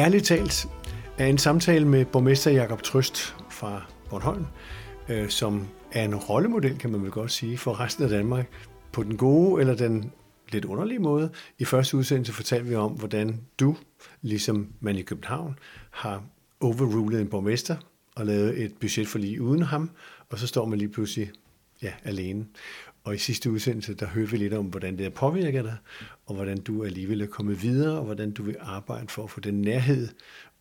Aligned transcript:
Ærligt 0.00 0.24
talt 0.24 0.68
er 1.18 1.26
en 1.26 1.38
samtale 1.38 1.88
med 1.88 2.04
borgmester 2.04 2.50
Jakob 2.50 2.82
Trøst 2.82 3.36
fra 3.50 3.82
Bornholm, 4.10 4.44
øh, 5.08 5.28
som 5.28 5.68
er 5.92 6.04
en 6.04 6.14
rollemodel, 6.14 6.78
kan 6.78 6.90
man 6.90 7.02
vel 7.02 7.10
godt 7.10 7.32
sige, 7.32 7.58
for 7.58 7.80
resten 7.80 8.04
af 8.04 8.10
Danmark. 8.10 8.46
På 8.92 9.02
den 9.02 9.16
gode 9.16 9.60
eller 9.60 9.74
den 9.74 10.12
lidt 10.52 10.64
underlige 10.64 10.98
måde. 10.98 11.30
I 11.58 11.64
første 11.64 11.96
udsendelse 11.96 12.32
fortalte 12.32 12.68
vi 12.68 12.74
om, 12.74 12.92
hvordan 12.92 13.40
du, 13.60 13.76
ligesom 14.22 14.72
man 14.80 14.96
i 14.96 15.02
København, 15.02 15.58
har 15.90 16.22
overrulet 16.60 17.20
en 17.20 17.28
borgmester 17.28 17.76
og 18.16 18.26
lavet 18.26 18.62
et 18.62 18.72
budget 18.80 19.08
for 19.08 19.18
lige 19.18 19.42
uden 19.42 19.62
ham, 19.62 19.90
og 20.30 20.38
så 20.38 20.46
står 20.46 20.66
man 20.66 20.78
lige 20.78 20.88
pludselig 20.88 21.30
ja, 21.82 21.92
alene. 22.04 22.46
Og 23.04 23.14
i 23.14 23.18
sidste 23.18 23.50
udsendelse, 23.50 23.94
der 23.94 24.06
hørte 24.06 24.30
vi 24.30 24.36
lidt 24.36 24.54
om, 24.54 24.66
hvordan 24.66 24.96
det 24.96 25.02
har 25.02 25.10
påvirket 25.10 25.64
dig, 25.64 25.76
og 26.26 26.34
hvordan 26.34 26.60
du 26.60 26.84
alligevel 26.84 27.20
er 27.20 27.26
kommet 27.26 27.62
videre, 27.62 27.98
og 27.98 28.04
hvordan 28.04 28.30
du 28.30 28.42
vil 28.42 28.56
arbejde 28.60 29.08
for 29.08 29.24
at 29.24 29.30
få 29.30 29.40
den 29.40 29.62
nærhed 29.62 30.08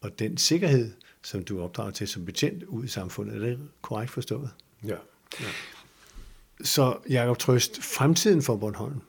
og 0.01 0.19
den 0.19 0.37
sikkerhed, 0.37 0.91
som 1.23 1.43
du 1.43 1.59
er 1.59 1.63
opdraget 1.63 1.93
til 1.93 2.07
som 2.07 2.25
betjent 2.25 2.63
ud 2.63 2.83
i 2.83 2.87
samfundet. 2.87 3.35
Er 3.35 3.39
det 3.39 3.59
korrekt 3.81 4.11
forstået? 4.11 4.49
Ja. 4.83 4.95
ja. 5.39 5.45
Så 6.63 6.97
Jakob 7.09 7.37
Trøst, 7.37 7.83
fremtiden 7.83 8.41
for 8.41 8.57
Bornholm, 8.57 9.01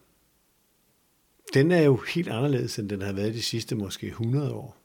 den 1.55 1.71
er 1.73 1.83
jo 1.83 1.97
helt 1.97 2.29
anderledes, 2.29 2.79
end 2.79 2.89
den 2.89 3.03
har 3.03 3.13
været 3.13 3.35
de 3.35 3.43
sidste 3.43 3.75
måske 3.75 4.07
100 4.07 4.53
år. 4.53 4.77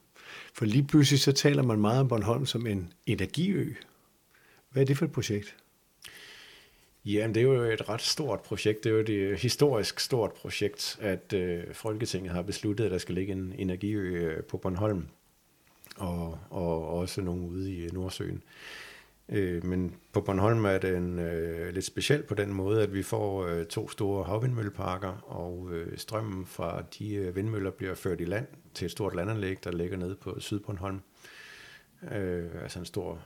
For 0.54 0.66
lige 0.66 0.84
pludselig 0.84 1.20
så 1.20 1.32
taler 1.32 1.64
man 1.64 1.80
meget 1.80 2.00
om 2.00 2.08
Bornholm 2.08 2.46
som 2.46 2.68
en 2.68 2.94
energiø. 3.06 3.74
Hvad 4.72 4.82
er 4.82 4.86
det 4.86 4.98
for 4.98 5.06
et 5.06 5.12
projekt? 5.12 5.56
Jamen, 7.06 7.36
det 7.36 7.42
er 7.42 7.44
jo 7.44 7.62
et 7.62 7.90
ret 7.90 8.02
stort 8.02 8.42
projekt. 8.42 8.84
Det 8.84 8.90
er 8.90 8.94
jo 8.94 9.00
et 9.00 9.10
øh, 9.10 9.38
historisk 9.38 10.00
stort 10.00 10.34
projekt, 10.34 10.98
at 11.02 11.34
øh, 11.34 11.64
Folketinget 11.74 12.32
har 12.32 12.42
besluttet, 12.42 12.86
at 12.86 12.92
der 12.92 12.98
skal 12.98 13.16
ligge 13.16 13.34
en 13.34 13.54
energiø 13.58 14.30
øh, 14.30 14.44
på 14.44 14.58
Bornholm, 14.58 15.08
og, 15.98 16.40
og 16.50 16.88
også 16.88 17.22
nogle 17.22 17.48
ude 17.48 17.74
i 17.74 17.84
øh, 17.84 17.94
Nordsøen. 17.94 18.44
Øh, 19.30 19.66
men 19.66 19.96
på 20.14 20.22
Bornholm 20.22 20.66
er 20.66 20.78
den 20.78 21.20
øh, 21.20 21.74
lidt 21.74 21.86
speciel 21.86 22.24
på 22.24 22.36
den 22.36 22.54
måde, 22.54 22.84
at 22.84 22.94
vi 22.94 23.04
får 23.04 23.46
øh, 23.46 23.66
to 23.66 23.90
store 23.90 24.24
havvindmølleparker, 24.24 25.24
og 25.26 25.70
øh, 25.72 25.98
strømmen 25.98 26.46
fra 26.46 26.84
de 27.00 27.14
øh, 27.14 27.36
vindmøller 27.36 27.72
bliver 27.72 27.96
ført 27.96 28.22
i 28.22 28.26
land 28.26 28.48
til 28.74 28.86
et 28.86 28.92
stort 28.92 29.16
landanlæg, 29.16 29.64
der 29.64 29.72
ligger 29.72 29.98
nede 29.98 30.16
på 30.16 30.40
Sydbornholm. 30.40 31.02
Øh, 32.12 32.50
altså 32.64 32.80
en 32.80 32.86
stor 32.86 33.20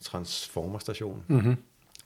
transformerstation. 0.00 1.24
Mm-hmm. 1.28 1.56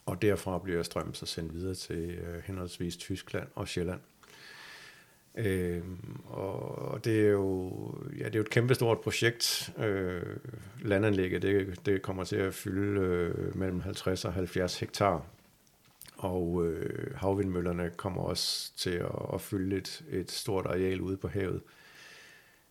Og 0.07 0.23
derfra 0.23 0.59
bliver 0.59 0.83
strømmen 0.83 1.15
så 1.15 1.27
sendt 1.27 1.55
videre 1.55 1.75
til 1.75 2.11
øh, 2.11 2.43
henholdsvis 2.45 2.97
Tyskland 2.97 3.49
og 3.55 3.69
Sjælland. 3.69 4.01
Øh, 5.35 5.83
og 6.27 7.05
det 7.05 7.27
er 7.27 7.31
jo 7.31 7.73
ja, 8.19 8.25
det 8.25 8.35
er 8.35 8.39
jo 8.39 8.43
et 8.43 8.51
kæmpestort 8.51 9.01
projekt. 9.01 9.73
Øh, 9.79 10.23
landanlægget 10.83 11.43
det, 11.43 11.87
det 11.87 12.03
kommer 12.03 12.25
til 12.25 12.37
at 12.37 12.55
fylde 12.55 13.01
øh, 13.01 13.57
mellem 13.57 13.81
50 13.81 14.25
og 14.25 14.33
70 14.33 14.81
hektar. 14.81 15.27
Og 16.17 16.67
øh, 16.67 17.15
havvindmøllerne 17.17 17.91
kommer 17.97 18.23
også 18.23 18.73
til 18.77 18.91
at, 18.91 19.35
at 19.35 19.41
fylde 19.41 19.77
et, 19.77 20.05
et 20.11 20.31
stort 20.31 20.67
areal 20.67 21.01
ude 21.01 21.17
på 21.17 21.29
havet. 21.29 21.61
Øh, 21.65 21.84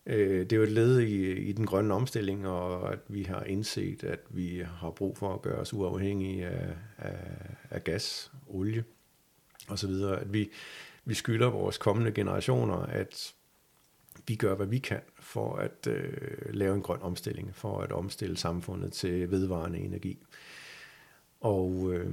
Øh, 0.06 0.40
det 0.40 0.52
er 0.52 0.56
jo 0.56 0.62
et 0.62 0.72
led 0.72 1.00
i, 1.00 1.32
i 1.32 1.52
den 1.52 1.66
grønne 1.66 1.94
omstilling, 1.94 2.48
og 2.48 2.92
at 2.92 2.98
vi 3.08 3.22
har 3.22 3.42
indset, 3.42 4.04
at 4.04 4.20
vi 4.30 4.62
har 4.80 4.90
brug 4.90 5.18
for 5.18 5.34
at 5.34 5.42
gøre 5.42 5.58
os 5.58 5.72
uafhængige 5.72 6.46
af, 6.46 6.76
af, 6.98 7.16
af 7.70 7.84
gas, 7.84 8.32
olie 8.46 8.84
osv. 9.68 9.90
At 9.90 10.32
vi, 10.32 10.50
vi 11.04 11.14
skylder 11.14 11.50
vores 11.50 11.78
kommende 11.78 12.12
generationer, 12.12 12.76
at 12.76 13.34
vi 14.28 14.34
gør, 14.34 14.54
hvad 14.54 14.66
vi 14.66 14.78
kan 14.78 15.00
for 15.20 15.56
at 15.56 15.86
øh, 15.88 16.54
lave 16.54 16.74
en 16.74 16.82
grøn 16.82 17.02
omstilling, 17.02 17.54
for 17.54 17.80
at 17.80 17.92
omstille 17.92 18.36
samfundet 18.36 18.92
til 18.92 19.30
vedvarende 19.30 19.78
energi. 19.78 20.18
Og 21.44 21.92
øh, 21.92 22.12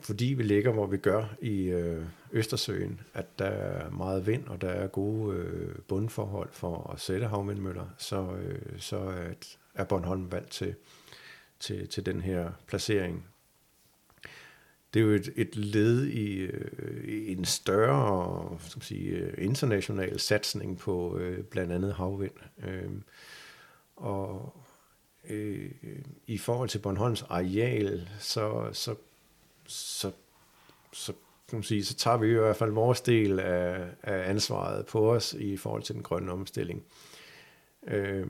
fordi 0.00 0.24
vi 0.24 0.42
ligger, 0.42 0.72
hvor 0.72 0.86
vi 0.86 0.96
gør 0.96 1.34
i 1.42 1.62
øh, 1.62 2.04
Østersøen, 2.32 3.00
at 3.14 3.38
der 3.38 3.44
er 3.44 3.90
meget 3.90 4.26
vind, 4.26 4.46
og 4.46 4.60
der 4.60 4.68
er 4.68 4.86
gode 4.86 5.36
øh, 5.36 5.74
bundforhold 5.88 6.48
for 6.52 6.90
at 6.92 7.00
sætte 7.00 7.26
havvindmøller, 7.26 7.86
så, 7.98 8.36
øh, 8.42 8.78
så 8.78 8.98
at, 8.98 9.58
er 9.74 9.84
Bornholm 9.84 10.32
valgt 10.32 10.50
til, 10.50 10.74
til, 11.60 11.88
til 11.88 12.06
den 12.06 12.20
her 12.20 12.50
placering 12.66 13.26
det 14.94 15.02
er 15.02 15.06
jo 15.06 15.12
et, 15.12 15.32
et 15.36 15.56
led 15.56 16.06
i, 16.06 16.36
øh, 16.36 17.04
i 17.04 17.32
en 17.32 17.44
større 17.44 18.58
skal 18.60 18.78
man 18.78 18.82
sige, 18.82 19.34
international 19.38 20.20
satsning 20.20 20.78
på 20.78 21.18
øh, 21.18 21.44
blandt 21.44 21.72
andet 21.72 21.94
havvind. 21.94 22.32
Øh, 22.66 22.90
og 23.96 24.56
øh, 25.28 25.70
i 26.26 26.38
forhold 26.38 26.68
til 26.68 26.78
Bornholms 26.78 27.22
areal, 27.22 28.08
så, 28.18 28.68
så, 28.72 28.94
så, 29.66 30.12
så, 30.92 31.12
kan 31.48 31.56
man 31.56 31.62
sige, 31.62 31.84
så 31.84 31.94
tager 31.94 32.16
vi 32.16 32.30
i 32.30 32.34
hvert 32.34 32.56
fald 32.56 32.70
vores 32.70 33.00
del 33.00 33.40
af, 33.40 33.86
af 34.02 34.30
ansvaret 34.30 34.86
på 34.86 35.12
os 35.12 35.34
i 35.34 35.56
forhold 35.56 35.82
til 35.82 35.94
den 35.94 36.02
grønne 36.02 36.32
omstilling. 36.32 36.82
Øh, 37.86 38.26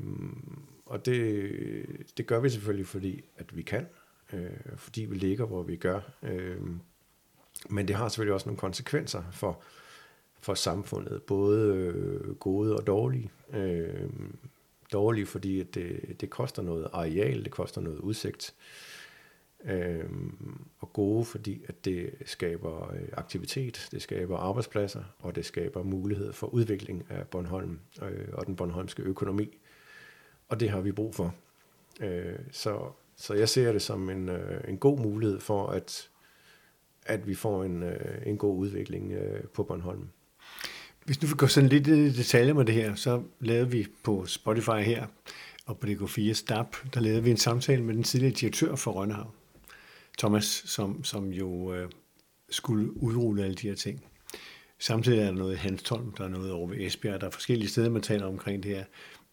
og 0.86 1.06
det, 1.06 1.86
det 2.16 2.26
gør 2.26 2.40
vi 2.40 2.50
selvfølgelig, 2.50 2.86
fordi 2.86 3.24
at 3.38 3.56
vi 3.56 3.62
kan 3.62 3.86
øh, 4.32 4.50
fordi 4.76 5.04
vi 5.04 5.14
ligger, 5.14 5.46
hvor 5.46 5.62
vi 5.62 5.76
gør. 5.76 6.00
Øh, 6.22 6.60
men 7.68 7.88
det 7.88 7.96
har 7.96 8.08
selvfølgelig 8.08 8.34
også 8.34 8.48
nogle 8.48 8.58
konsekvenser 8.58 9.22
for, 9.32 9.62
for 10.40 10.54
samfundet, 10.54 11.22
både 11.22 11.74
øh, 11.74 12.34
gode 12.34 12.76
og 12.76 12.86
dårlige. 12.86 13.30
Øh, 13.52 14.10
dårlige, 14.92 15.26
fordi 15.26 15.60
at 15.60 15.74
det, 15.74 16.16
det 16.20 16.30
koster 16.30 16.62
noget 16.62 16.88
areal, 16.92 17.44
det 17.44 17.52
koster 17.52 17.80
noget 17.80 17.98
udsigt. 17.98 18.54
Øhm, 19.64 20.64
og 20.78 20.92
gode, 20.92 21.24
fordi 21.24 21.64
at 21.68 21.84
det 21.84 22.10
skaber 22.24 22.92
øh, 22.92 23.08
aktivitet, 23.12 23.88
det 23.90 24.02
skaber 24.02 24.36
arbejdspladser, 24.36 25.04
og 25.18 25.36
det 25.36 25.44
skaber 25.44 25.82
mulighed 25.82 26.32
for 26.32 26.46
udvikling 26.46 27.06
af 27.10 27.28
Bornholm 27.28 27.78
øh, 28.02 28.28
og 28.32 28.46
den 28.46 28.56
bornholmske 28.56 29.02
økonomi. 29.02 29.58
Og 30.48 30.60
det 30.60 30.70
har 30.70 30.80
vi 30.80 30.92
brug 30.92 31.14
for. 31.14 31.34
Øh, 32.00 32.38
så 32.50 32.90
så 33.16 33.34
jeg 33.34 33.48
ser 33.48 33.72
det 33.72 33.82
som 33.82 34.10
en, 34.10 34.28
øh, 34.28 34.60
en 34.68 34.78
god 34.78 34.98
mulighed 34.98 35.40
for, 35.40 35.66
at, 35.66 36.10
at 37.06 37.26
vi 37.26 37.34
får 37.34 37.64
en, 37.64 37.82
øh, 37.82 38.22
en 38.26 38.38
god 38.38 38.58
udvikling 38.58 39.12
øh, 39.12 39.44
på 39.44 39.62
Bornholm. 39.62 40.08
Hvis 41.06 41.18
du 41.18 41.26
vil 41.26 41.36
gå 41.36 41.46
sådan 41.46 41.68
lidt 41.68 41.86
i 41.86 42.12
detaljer 42.12 42.54
med 42.54 42.64
det 42.64 42.74
her, 42.74 42.94
så 42.94 43.22
lavede 43.40 43.70
vi 43.70 43.86
på 44.04 44.26
Spotify 44.26 44.82
her, 44.82 45.06
og 45.66 45.78
på 45.78 45.86
DK4 45.86 46.32
Stab, 46.32 46.66
der 46.94 47.00
lavede 47.00 47.24
vi 47.24 47.30
en 47.30 47.36
samtale 47.36 47.82
med 47.82 47.94
den 47.94 48.02
tidligere 48.02 48.34
direktør 48.34 48.74
for 48.74 48.92
Rønnehav, 48.92 49.30
Thomas, 50.18 50.44
som, 50.44 51.04
som 51.04 51.32
jo 51.32 51.74
øh, 51.74 51.90
skulle 52.50 53.02
udrulle 53.02 53.44
alle 53.44 53.54
de 53.54 53.68
her 53.68 53.74
ting. 53.74 54.04
Samtidig 54.78 55.18
er 55.18 55.24
der 55.24 55.32
noget 55.32 55.54
i 55.54 55.56
Hanstholm, 55.56 56.12
der 56.12 56.24
er 56.24 56.28
noget 56.28 56.52
over 56.52 56.68
ved 56.68 56.76
Esbjerg, 56.80 57.20
der 57.20 57.26
er 57.26 57.30
forskellige 57.30 57.68
steder, 57.68 57.90
man 57.90 58.02
taler 58.02 58.26
omkring 58.26 58.62
det 58.62 58.76
her. 58.76 58.84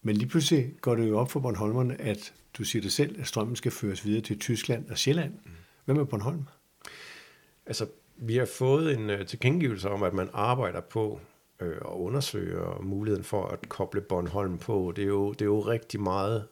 Men 0.02 0.18
lige 0.18 0.30
pludselig 0.30 0.72
går 0.82 0.96
det 0.96 1.10
jo 1.10 1.20
op 1.20 1.32
for 1.32 1.40
Bornholmerne, 1.40 2.02
at 2.02 2.34
du 2.58 2.64
siger 2.64 2.82
det 2.82 2.94
selv, 2.94 3.20
at 3.20 3.28
strømmen 3.28 3.56
skal 3.56 3.72
føres 3.72 4.06
videre 4.06 4.22
til 4.22 4.40
Tyskland 4.40 4.90
og 4.90 4.98
Sjælland. 4.98 5.34
Hvad 5.86 5.96
med 5.96 6.06
Bornholm? 6.06 6.44
Altså, 7.66 7.88
vi 8.16 8.36
har 8.36 8.46
fået 8.58 8.94
en 8.94 9.10
øh, 9.10 9.26
tilkendegivelse 9.26 9.90
om, 9.90 10.04
at 10.04 10.14
man 10.14 10.30
arbejder 10.34 10.82
på 10.82 11.20
uh, 11.70 11.76
at 11.76 11.98
undersøge 11.98 12.60
muligheden 12.82 13.24
for 13.24 13.48
at 13.48 13.70
koble 13.70 14.02
Bornholm 14.02 14.58
på. 14.58 14.94
Det 14.96 15.04
er 15.04 15.08
jo, 15.08 15.32
det 15.32 15.42
er 15.42 15.46
jo 15.46 15.60
rigtig 15.60 16.02
meget 16.02 16.48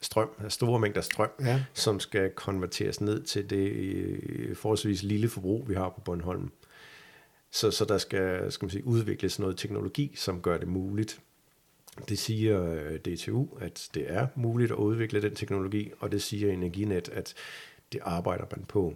strøm, 0.00 0.28
store 0.48 0.80
mængder 0.80 1.00
strøm, 1.00 1.30
ja. 1.40 1.64
som 1.74 2.00
skal 2.00 2.30
konverteres 2.30 3.00
ned 3.00 3.22
til 3.22 3.50
det 3.50 4.50
uh, 4.50 4.56
forholdsvis 4.56 5.02
lille 5.02 5.28
forbrug, 5.28 5.68
vi 5.68 5.74
har 5.74 5.88
på 5.88 6.00
Bornholm. 6.00 6.50
Så, 7.50 7.70
så 7.70 7.84
der 7.84 7.98
skal, 7.98 8.52
skal 8.52 8.66
man 8.66 8.70
sige, 8.70 8.86
udvikles 8.86 9.38
noget 9.38 9.56
teknologi, 9.56 10.12
som 10.16 10.42
gør 10.42 10.58
det 10.58 10.68
muligt. 10.68 11.20
Det 12.08 12.18
siger 12.18 12.72
øh, 12.72 12.98
DTU, 12.98 13.46
at 13.60 13.88
det 13.94 14.04
er 14.12 14.26
muligt 14.34 14.72
at 14.72 14.76
udvikle 14.76 15.22
den 15.22 15.34
teknologi, 15.34 15.92
og 15.98 16.12
det 16.12 16.22
siger 16.22 16.52
Energinet, 16.52 17.08
at 17.08 17.34
det 17.92 18.00
arbejder 18.02 18.44
man 18.56 18.64
på. 18.64 18.94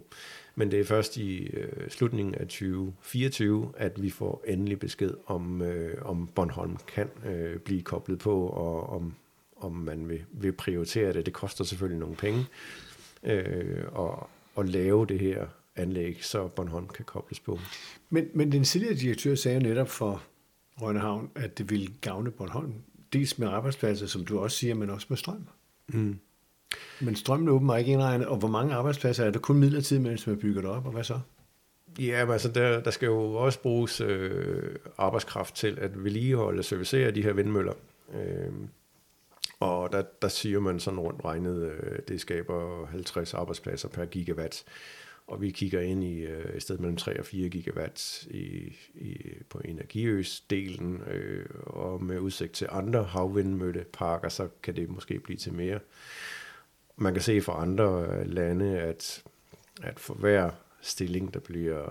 Men 0.55 0.71
det 0.71 0.79
er 0.79 0.85
først 0.85 1.17
i 1.17 1.45
øh, 1.45 1.89
slutningen 1.89 2.35
af 2.35 2.47
2024, 2.47 3.71
at 3.77 4.01
vi 4.01 4.09
får 4.09 4.43
endelig 4.47 4.79
besked 4.79 5.13
om, 5.25 5.61
øh, 5.61 6.05
om 6.05 6.27
Bornholm 6.35 6.77
kan 6.87 7.09
øh, 7.25 7.59
blive 7.59 7.81
koblet 7.81 8.19
på, 8.19 8.47
og 8.47 8.89
om, 8.89 9.13
om 9.57 9.71
man 9.71 10.09
vil, 10.09 10.25
vil 10.31 10.51
prioritere 10.51 11.13
det. 11.13 11.25
Det 11.25 11.33
koster 11.33 11.63
selvfølgelig 11.63 11.99
nogle 11.99 12.15
penge 12.15 12.45
øh, 13.23 13.83
og, 13.91 14.29
at 14.57 14.69
lave 14.69 15.05
det 15.05 15.19
her 15.19 15.45
anlæg, 15.75 16.17
så 16.21 16.47
Bornholm 16.47 16.87
kan 16.87 17.05
kobles 17.05 17.39
på. 17.39 17.59
Men, 18.09 18.27
men 18.33 18.51
den 18.51 18.63
tidligere 18.63 18.95
direktør 18.95 19.35
sagde 19.35 19.59
netop 19.59 19.89
for 19.89 20.23
Rønnehavn, 20.81 21.29
at 21.35 21.57
det 21.57 21.69
ville 21.69 21.87
gavne 22.01 22.31
Bornholm 22.31 22.73
dels 23.13 23.39
med 23.39 23.47
arbejdspladser, 23.47 24.07
som 24.07 24.25
du 24.25 24.39
også 24.39 24.57
siger, 24.57 24.75
men 24.75 24.89
også 24.89 25.07
med 25.09 25.17
strøm. 25.17 25.47
Mm. 25.87 26.19
Men 27.01 27.15
strømmen 27.15 27.47
er 27.47 27.51
åbenbart 27.51 27.79
ikke 27.79 27.91
indregnet, 27.91 28.27
og 28.27 28.37
hvor 28.37 28.47
mange 28.47 28.73
arbejdspladser 28.73 29.25
er 29.25 29.31
der 29.31 29.39
kun 29.39 29.57
midlertidigt, 29.57 30.03
mens 30.03 30.27
man 30.27 30.37
bygger 30.37 30.61
det 30.61 30.69
op, 30.69 30.85
og 30.85 30.91
hvad 30.91 31.03
så? 31.03 31.19
Ja, 31.99 32.25
men 32.25 32.33
altså 32.33 32.51
der, 32.51 32.81
der 32.81 32.91
skal 32.91 33.05
jo 33.05 33.33
også 33.33 33.59
bruges 33.61 34.01
øh, 34.01 34.75
arbejdskraft 34.97 35.55
til 35.55 35.77
at 35.81 36.03
vedligeholde 36.03 36.59
og 36.59 36.65
servicere 36.65 37.11
de 37.11 37.23
her 37.23 37.33
vindmøller. 37.33 37.73
Øh, 38.13 38.53
Og 39.59 39.91
der, 39.91 40.03
der 40.21 40.27
siger 40.27 40.59
man 40.59 40.79
sådan 40.79 40.99
rundt 40.99 41.25
regnet, 41.25 41.71
øh, 41.71 41.99
det 42.07 42.21
skaber 42.21 42.85
50 42.85 43.33
arbejdspladser 43.33 43.87
per 43.89 44.05
gigawatt. 44.05 44.63
Og 45.27 45.41
vi 45.41 45.49
kigger 45.51 45.81
ind 45.81 46.03
i 46.03 46.19
øh, 46.21 46.55
et 46.55 46.61
sted 46.61 46.77
mellem 46.77 46.97
3 46.97 47.19
og 47.19 47.25
4 47.25 47.49
gigawatt 47.49 48.23
i, 48.23 48.75
i, 48.95 49.17
på 49.49 49.61
energiøsdelen, 49.65 51.01
øh, 51.11 51.45
og 51.63 52.03
med 52.03 52.19
udsigt 52.19 52.53
til 52.53 52.67
andre 52.71 53.03
havvindmølleparker, 53.03 54.29
så 54.29 54.47
kan 54.63 54.75
det 54.75 54.89
måske 54.89 55.19
blive 55.19 55.37
til 55.37 55.53
mere. 55.53 55.79
Man 56.95 57.13
kan 57.13 57.21
se 57.21 57.41
fra 57.41 57.61
andre 57.61 58.05
øh, 58.05 58.29
lande, 58.29 58.79
at, 58.79 59.23
at 59.83 59.99
for 59.99 60.13
hver 60.13 60.51
stilling, 60.81 61.33
der, 61.33 61.39
bliver, 61.39 61.83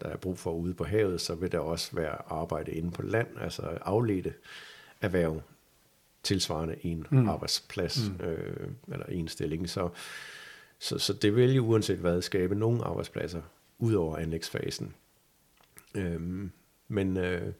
der 0.00 0.08
er 0.08 0.16
brug 0.16 0.38
for 0.38 0.52
ude 0.52 0.74
på 0.74 0.84
havet, 0.84 1.20
så 1.20 1.34
vil 1.34 1.52
der 1.52 1.58
også 1.58 1.96
være 1.96 2.32
arbejde 2.32 2.72
inde 2.72 2.90
på 2.90 3.02
land, 3.02 3.28
altså 3.40 3.62
afledte 3.62 4.34
erhverv 5.00 5.42
tilsvarende 6.22 6.76
en 6.82 7.06
mm. 7.10 7.28
arbejdsplads 7.28 8.10
mm. 8.10 8.24
Øh, 8.24 8.68
eller 8.92 9.06
en 9.06 9.28
stilling. 9.28 9.68
Så, 9.68 9.88
så, 10.78 10.98
så 10.98 11.12
det 11.12 11.36
vil 11.36 11.54
jo 11.54 11.66
uanset 11.66 11.98
hvad 11.98 12.22
skabe 12.22 12.54
nogle 12.54 12.84
arbejdspladser 12.84 13.42
ud 13.78 13.94
over 13.94 14.16
anlægsfasen. 14.16 14.94
Øhm, 15.94 16.52
men 16.88 17.16
øh, 17.16 17.52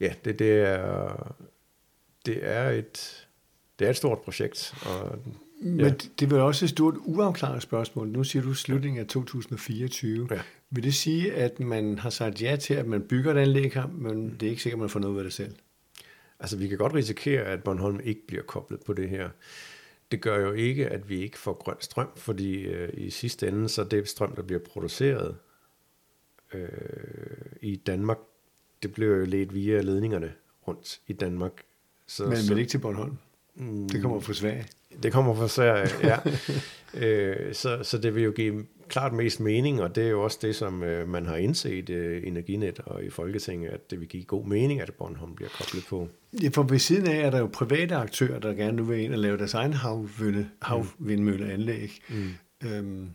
ja, 0.00 0.14
det, 0.24 0.38
det 0.38 0.60
er 0.60 1.34
det 2.26 2.46
er 2.46 2.70
et 2.70 3.25
det 3.78 3.86
er 3.86 3.90
et 3.90 3.96
stort 3.96 4.18
projekt. 4.18 4.74
Og, 4.86 5.18
Men 5.60 5.80
ja. 5.80 5.94
det 6.20 6.32
er 6.32 6.40
også 6.40 6.64
et 6.64 6.70
stort 6.70 6.94
uafklaret 6.98 7.62
spørgsmål. 7.62 8.08
Nu 8.08 8.24
siger 8.24 8.42
du 8.42 8.54
slutningen 8.54 9.00
af 9.00 9.06
2024. 9.06 10.28
Ja. 10.30 10.40
Vil 10.70 10.84
det 10.84 10.94
sige, 10.94 11.34
at 11.34 11.60
man 11.60 11.98
har 11.98 12.10
sagt 12.10 12.42
ja 12.42 12.56
til, 12.56 12.74
at 12.74 12.86
man 12.86 13.02
bygger 13.02 13.34
et 13.34 13.38
anlæg 13.38 13.72
her, 13.72 13.86
men 13.86 14.36
det 14.40 14.46
er 14.46 14.50
ikke 14.50 14.62
sikkert, 14.62 14.78
at 14.78 14.80
man 14.80 14.88
får 14.88 15.00
noget 15.00 15.14
ud 15.14 15.18
af 15.18 15.24
det 15.24 15.32
selv? 15.32 15.54
Altså, 16.40 16.56
vi 16.56 16.68
kan 16.68 16.78
godt 16.78 16.94
risikere, 16.94 17.42
at 17.42 17.62
Bornholm 17.62 18.00
ikke 18.04 18.26
bliver 18.26 18.42
koblet 18.42 18.80
på 18.80 18.92
det 18.92 19.08
her. 19.08 19.30
Det 20.10 20.20
gør 20.20 20.40
jo 20.40 20.52
ikke, 20.52 20.88
at 20.88 21.08
vi 21.08 21.22
ikke 21.22 21.38
får 21.38 21.52
grøn 21.52 21.76
strøm, 21.80 22.08
fordi 22.16 22.62
øh, 22.62 22.88
i 22.94 23.10
sidste 23.10 23.48
ende, 23.48 23.68
så 23.68 23.84
det 23.84 24.08
strøm, 24.08 24.34
der 24.34 24.42
bliver 24.42 24.60
produceret 24.60 25.36
øh, 26.54 26.68
i 27.60 27.76
Danmark, 27.76 28.18
det 28.82 28.92
bliver 28.92 29.16
jo 29.16 29.24
ledt 29.24 29.54
via 29.54 29.80
ledningerne 29.80 30.32
rundt 30.68 31.00
i 31.06 31.12
Danmark. 31.12 31.52
Så, 32.06 32.26
men, 32.26 32.36
så, 32.36 32.52
men 32.52 32.58
ikke 32.58 32.70
til 32.70 32.78
Bornholm? 32.78 33.16
Mm, 33.56 33.88
det 33.88 34.02
kommer 34.02 34.20
fra 34.20 34.34
Sverige. 34.34 34.66
Det 35.02 35.12
kommer 35.12 35.34
fra 35.34 35.48
Sverige, 35.48 35.88
ja. 36.02 36.18
øh, 37.06 37.54
så, 37.54 37.78
så 37.82 37.98
det 37.98 38.14
vil 38.14 38.22
jo 38.22 38.30
give 38.30 38.64
klart 38.88 39.12
mest 39.12 39.40
mening, 39.40 39.82
og 39.82 39.94
det 39.94 40.04
er 40.04 40.08
jo 40.08 40.22
også 40.22 40.38
det, 40.42 40.56
som 40.56 40.82
øh, 40.82 41.08
man 41.08 41.26
har 41.26 41.36
indset 41.36 41.90
øh, 41.90 42.26
Energinet 42.26 42.78
og 42.78 43.04
i 43.04 43.10
Folketinget, 43.10 43.70
at 43.70 43.90
det 43.90 44.00
vil 44.00 44.08
give 44.08 44.24
god 44.24 44.46
mening, 44.46 44.80
at 44.80 44.90
Bornholm 44.98 45.34
bliver 45.34 45.48
koblet 45.58 45.84
på. 45.88 46.08
Ja, 46.42 46.48
for 46.48 46.62
ved 46.62 46.78
siden 46.78 47.06
af 47.06 47.26
er 47.26 47.30
der 47.30 47.38
jo 47.38 47.46
private 47.52 47.94
aktører, 47.94 48.38
der 48.38 48.54
gerne 48.54 48.76
nu 48.76 48.84
vil 48.84 49.00
ind 49.00 49.12
og 49.12 49.18
lave 49.18 49.38
deres 49.38 49.54
egen 49.54 49.72
havvinde, 49.72 50.48
havvindmølleanlæg. 50.62 52.00
Mm. 52.08 52.34
Øhm, 52.64 53.10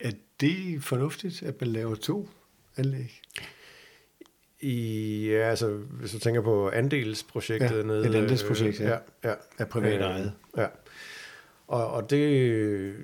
er 0.00 0.12
det 0.40 0.82
fornuftigt, 0.82 1.42
at 1.42 1.60
man 1.60 1.70
laver 1.70 1.94
to 1.94 2.28
anlæg? 2.76 3.20
I, 4.62 5.28
ja, 5.30 5.50
altså, 5.50 5.68
hvis 5.76 6.12
du 6.12 6.18
tænker 6.18 6.40
på 6.40 6.70
andelsprojektet 6.70 7.76
ja, 7.78 7.82
nede. 7.82 8.08
et 8.08 8.14
andelsprojekt, 8.14 8.80
ja. 8.80 8.88
ja, 8.88 8.98
ja. 9.24 9.34
Af 9.58 9.68
privat 9.68 10.00
ejet. 10.00 10.32
Ja. 10.56 10.66
Og, 11.66 11.86
og 11.86 12.10
det, 12.10 12.94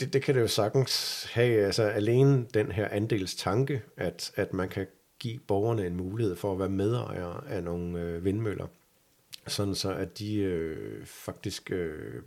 det, 0.00 0.12
det 0.12 0.22
kan 0.22 0.34
det 0.34 0.40
jo 0.40 0.46
sagtens 0.46 1.24
have, 1.32 1.64
altså 1.64 1.82
alene 1.82 2.46
den 2.54 2.72
her 2.72 2.88
andelstanke, 2.88 3.82
at, 3.96 4.32
at 4.36 4.52
man 4.52 4.68
kan 4.68 4.86
give 5.18 5.38
borgerne 5.38 5.86
en 5.86 5.96
mulighed 5.96 6.36
for 6.36 6.52
at 6.52 6.58
være 6.58 6.68
medejere 6.68 7.48
af 7.48 7.64
nogle 7.64 8.00
øh, 8.00 8.24
vindmøller, 8.24 8.66
sådan 9.46 9.74
så 9.74 9.92
at 9.92 10.18
de 10.18 10.36
øh, 10.36 11.06
faktisk 11.06 11.70
øh, 11.70 12.22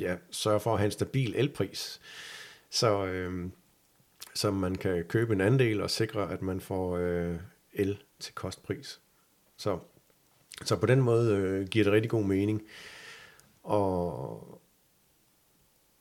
ja, 0.00 0.16
sørger 0.30 0.58
for 0.58 0.72
at 0.72 0.78
have 0.78 0.86
en 0.86 0.92
stabil 0.92 1.34
elpris. 1.36 2.00
Så, 2.70 3.06
øh, 3.06 3.50
så 4.38 4.50
man 4.50 4.74
kan 4.74 5.04
købe 5.04 5.32
en 5.32 5.40
andel 5.40 5.80
og 5.80 5.90
sikre, 5.90 6.32
at 6.32 6.42
man 6.42 6.60
får 6.60 6.96
øh, 6.96 7.36
el 7.72 7.98
til 8.20 8.34
kostpris. 8.34 9.00
Så, 9.56 9.78
så 10.64 10.76
på 10.76 10.86
den 10.86 11.00
måde 11.00 11.36
øh, 11.36 11.68
giver 11.68 11.84
det 11.84 11.92
rigtig 11.92 12.10
god 12.10 12.24
mening. 12.24 12.62
Og, 13.62 14.60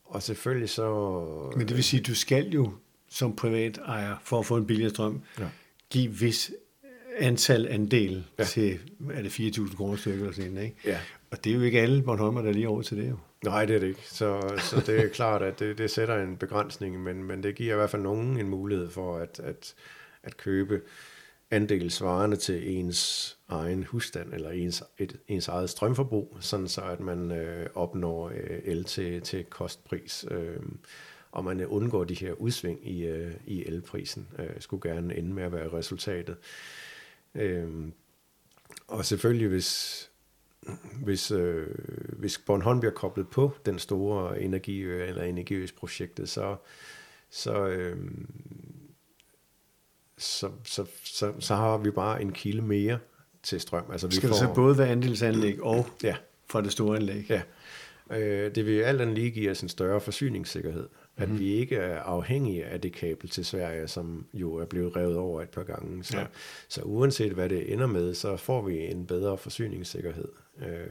og 0.05 0.23
selvfølgelig 0.23 0.69
så... 0.69 1.53
Men 1.55 1.67
det 1.67 1.75
vil 1.75 1.83
sige, 1.83 1.99
at 1.99 2.07
du 2.07 2.15
skal 2.15 2.49
jo 2.49 2.73
som 3.09 3.35
privat 3.35 3.77
ejer, 3.77 4.15
for 4.23 4.39
at 4.39 4.45
få 4.45 4.57
en 4.57 4.67
billigere 4.67 4.89
strøm, 4.89 5.21
ja. 5.39 5.47
give 5.89 6.11
vis 6.11 6.51
antal 7.17 7.67
andel 7.67 8.23
ja. 8.39 8.43
til, 8.43 8.79
er 9.13 9.21
det 9.21 9.29
4.000 9.29 9.75
kroner 9.75 9.97
stykker 9.97 10.19
eller 10.19 10.35
sådan 10.35 10.57
ikke? 10.57 10.75
Ja. 10.85 10.99
Og 11.31 11.43
det 11.43 11.51
er 11.51 11.55
jo 11.55 11.61
ikke 11.61 11.81
alle 11.81 12.03
Bornholmer, 12.03 12.41
der 12.41 12.49
er 12.49 12.53
lige 12.53 12.67
over 12.67 12.81
til 12.81 12.97
det 12.97 13.09
jo. 13.09 13.17
Nej, 13.43 13.65
det 13.65 13.75
er 13.75 13.79
det 13.79 13.87
ikke. 13.87 14.07
Så, 14.07 14.53
så 14.57 14.83
det 14.85 14.99
er 14.99 15.09
klart, 15.09 15.41
at 15.41 15.59
det, 15.59 15.77
det 15.77 15.91
sætter 15.91 16.23
en 16.23 16.37
begrænsning, 16.37 17.03
men, 17.03 17.23
men 17.23 17.43
det 17.43 17.55
giver 17.55 17.73
i 17.73 17.77
hvert 17.77 17.89
fald 17.89 18.01
nogen 18.01 18.39
en 18.39 18.49
mulighed 18.49 18.89
for 18.89 19.17
at, 19.17 19.39
at, 19.39 19.75
at 20.23 20.37
købe 20.37 20.81
andel 21.51 21.91
svarende 21.91 22.37
til 22.37 22.77
ens 22.77 23.37
egen 23.47 23.83
husstand 23.83 24.33
eller 24.33 24.49
ens, 24.49 24.83
et, 24.97 25.19
ens 25.27 25.47
eget 25.47 25.69
strømforbrug, 25.69 26.37
sådan 26.39 26.67
så 26.67 26.81
at 26.81 26.99
man 26.99 27.31
øh, 27.31 27.69
opnår 27.75 28.29
øh, 28.29 28.59
el 28.63 28.83
til, 28.83 29.21
til 29.21 29.43
kostpris, 29.43 30.25
øh, 30.31 30.59
og 31.31 31.43
man 31.43 31.65
undgår 31.65 32.03
de 32.03 32.13
her 32.13 32.33
udsving 32.33 32.87
i, 32.87 33.05
øh, 33.05 33.33
i 33.45 33.65
elprisen, 33.65 34.27
øh, 34.39 34.49
skulle 34.59 34.89
gerne 34.89 35.17
ende 35.17 35.33
med 35.33 35.43
at 35.43 35.51
være 35.51 35.73
resultatet. 35.73 36.37
Øh, 37.35 37.67
og 38.87 39.05
selvfølgelig, 39.05 39.47
hvis, 39.47 40.11
hvis, 41.03 41.31
øh, 41.31 41.67
hvis 42.17 42.37
Bornholm 42.37 42.79
bliver 42.79 42.93
koblet 42.93 43.27
på 43.27 43.51
den 43.65 43.79
store 43.79 44.41
energiø 44.41 45.05
eller 45.05 45.23
energiøs-projektet, 45.23 46.29
så, 46.29 46.55
så, 47.29 47.67
øh, 47.67 47.97
så, 50.17 50.51
så, 50.63 50.85
så, 51.03 51.33
så 51.39 51.55
har 51.55 51.77
vi 51.77 51.91
bare 51.91 52.21
en 52.21 52.31
kilde 52.31 52.61
mere 52.61 52.99
til 53.43 53.61
strøm. 53.61 53.91
Altså, 53.91 54.07
vi 54.07 54.15
Skal 54.15 54.29
får, 54.29 54.35
det 54.35 54.47
så 54.47 54.53
både 54.55 54.77
være 54.77 54.87
andelsanlæg 54.87 55.63
og 55.63 55.87
ja. 56.03 56.15
fra 56.49 56.61
det 56.61 56.71
store 56.71 56.95
anlæg? 56.95 57.25
Ja. 57.29 57.41
Øh, 58.11 58.55
det 58.55 58.65
vil 58.65 58.79
alt 58.79 59.01
andet 59.01 59.15
lige 59.15 59.31
give 59.31 59.51
os 59.51 59.61
en 59.61 59.69
større 59.69 60.01
forsyningssikkerhed. 60.01 60.89
At 61.17 61.29
mm. 61.29 61.39
vi 61.39 61.53
ikke 61.53 61.75
er 61.75 61.99
afhængige 61.99 62.65
af 62.65 62.81
det 62.81 62.93
kabel 62.93 63.29
til 63.29 63.45
Sverige, 63.45 63.87
som 63.87 64.25
jo 64.33 64.55
er 64.55 64.65
blevet 64.65 64.95
revet 64.95 65.17
over 65.17 65.41
et 65.41 65.49
par 65.49 65.63
gange. 65.63 66.03
Så, 66.03 66.17
ja. 66.17 66.25
så 66.67 66.81
uanset 66.81 67.31
hvad 67.31 67.49
det 67.49 67.73
ender 67.73 67.87
med, 67.87 68.13
så 68.13 68.37
får 68.37 68.61
vi 68.61 68.77
en 68.77 69.07
bedre 69.07 69.37
forsyningssikkerhed. 69.37 70.27
Øh, 70.59 70.87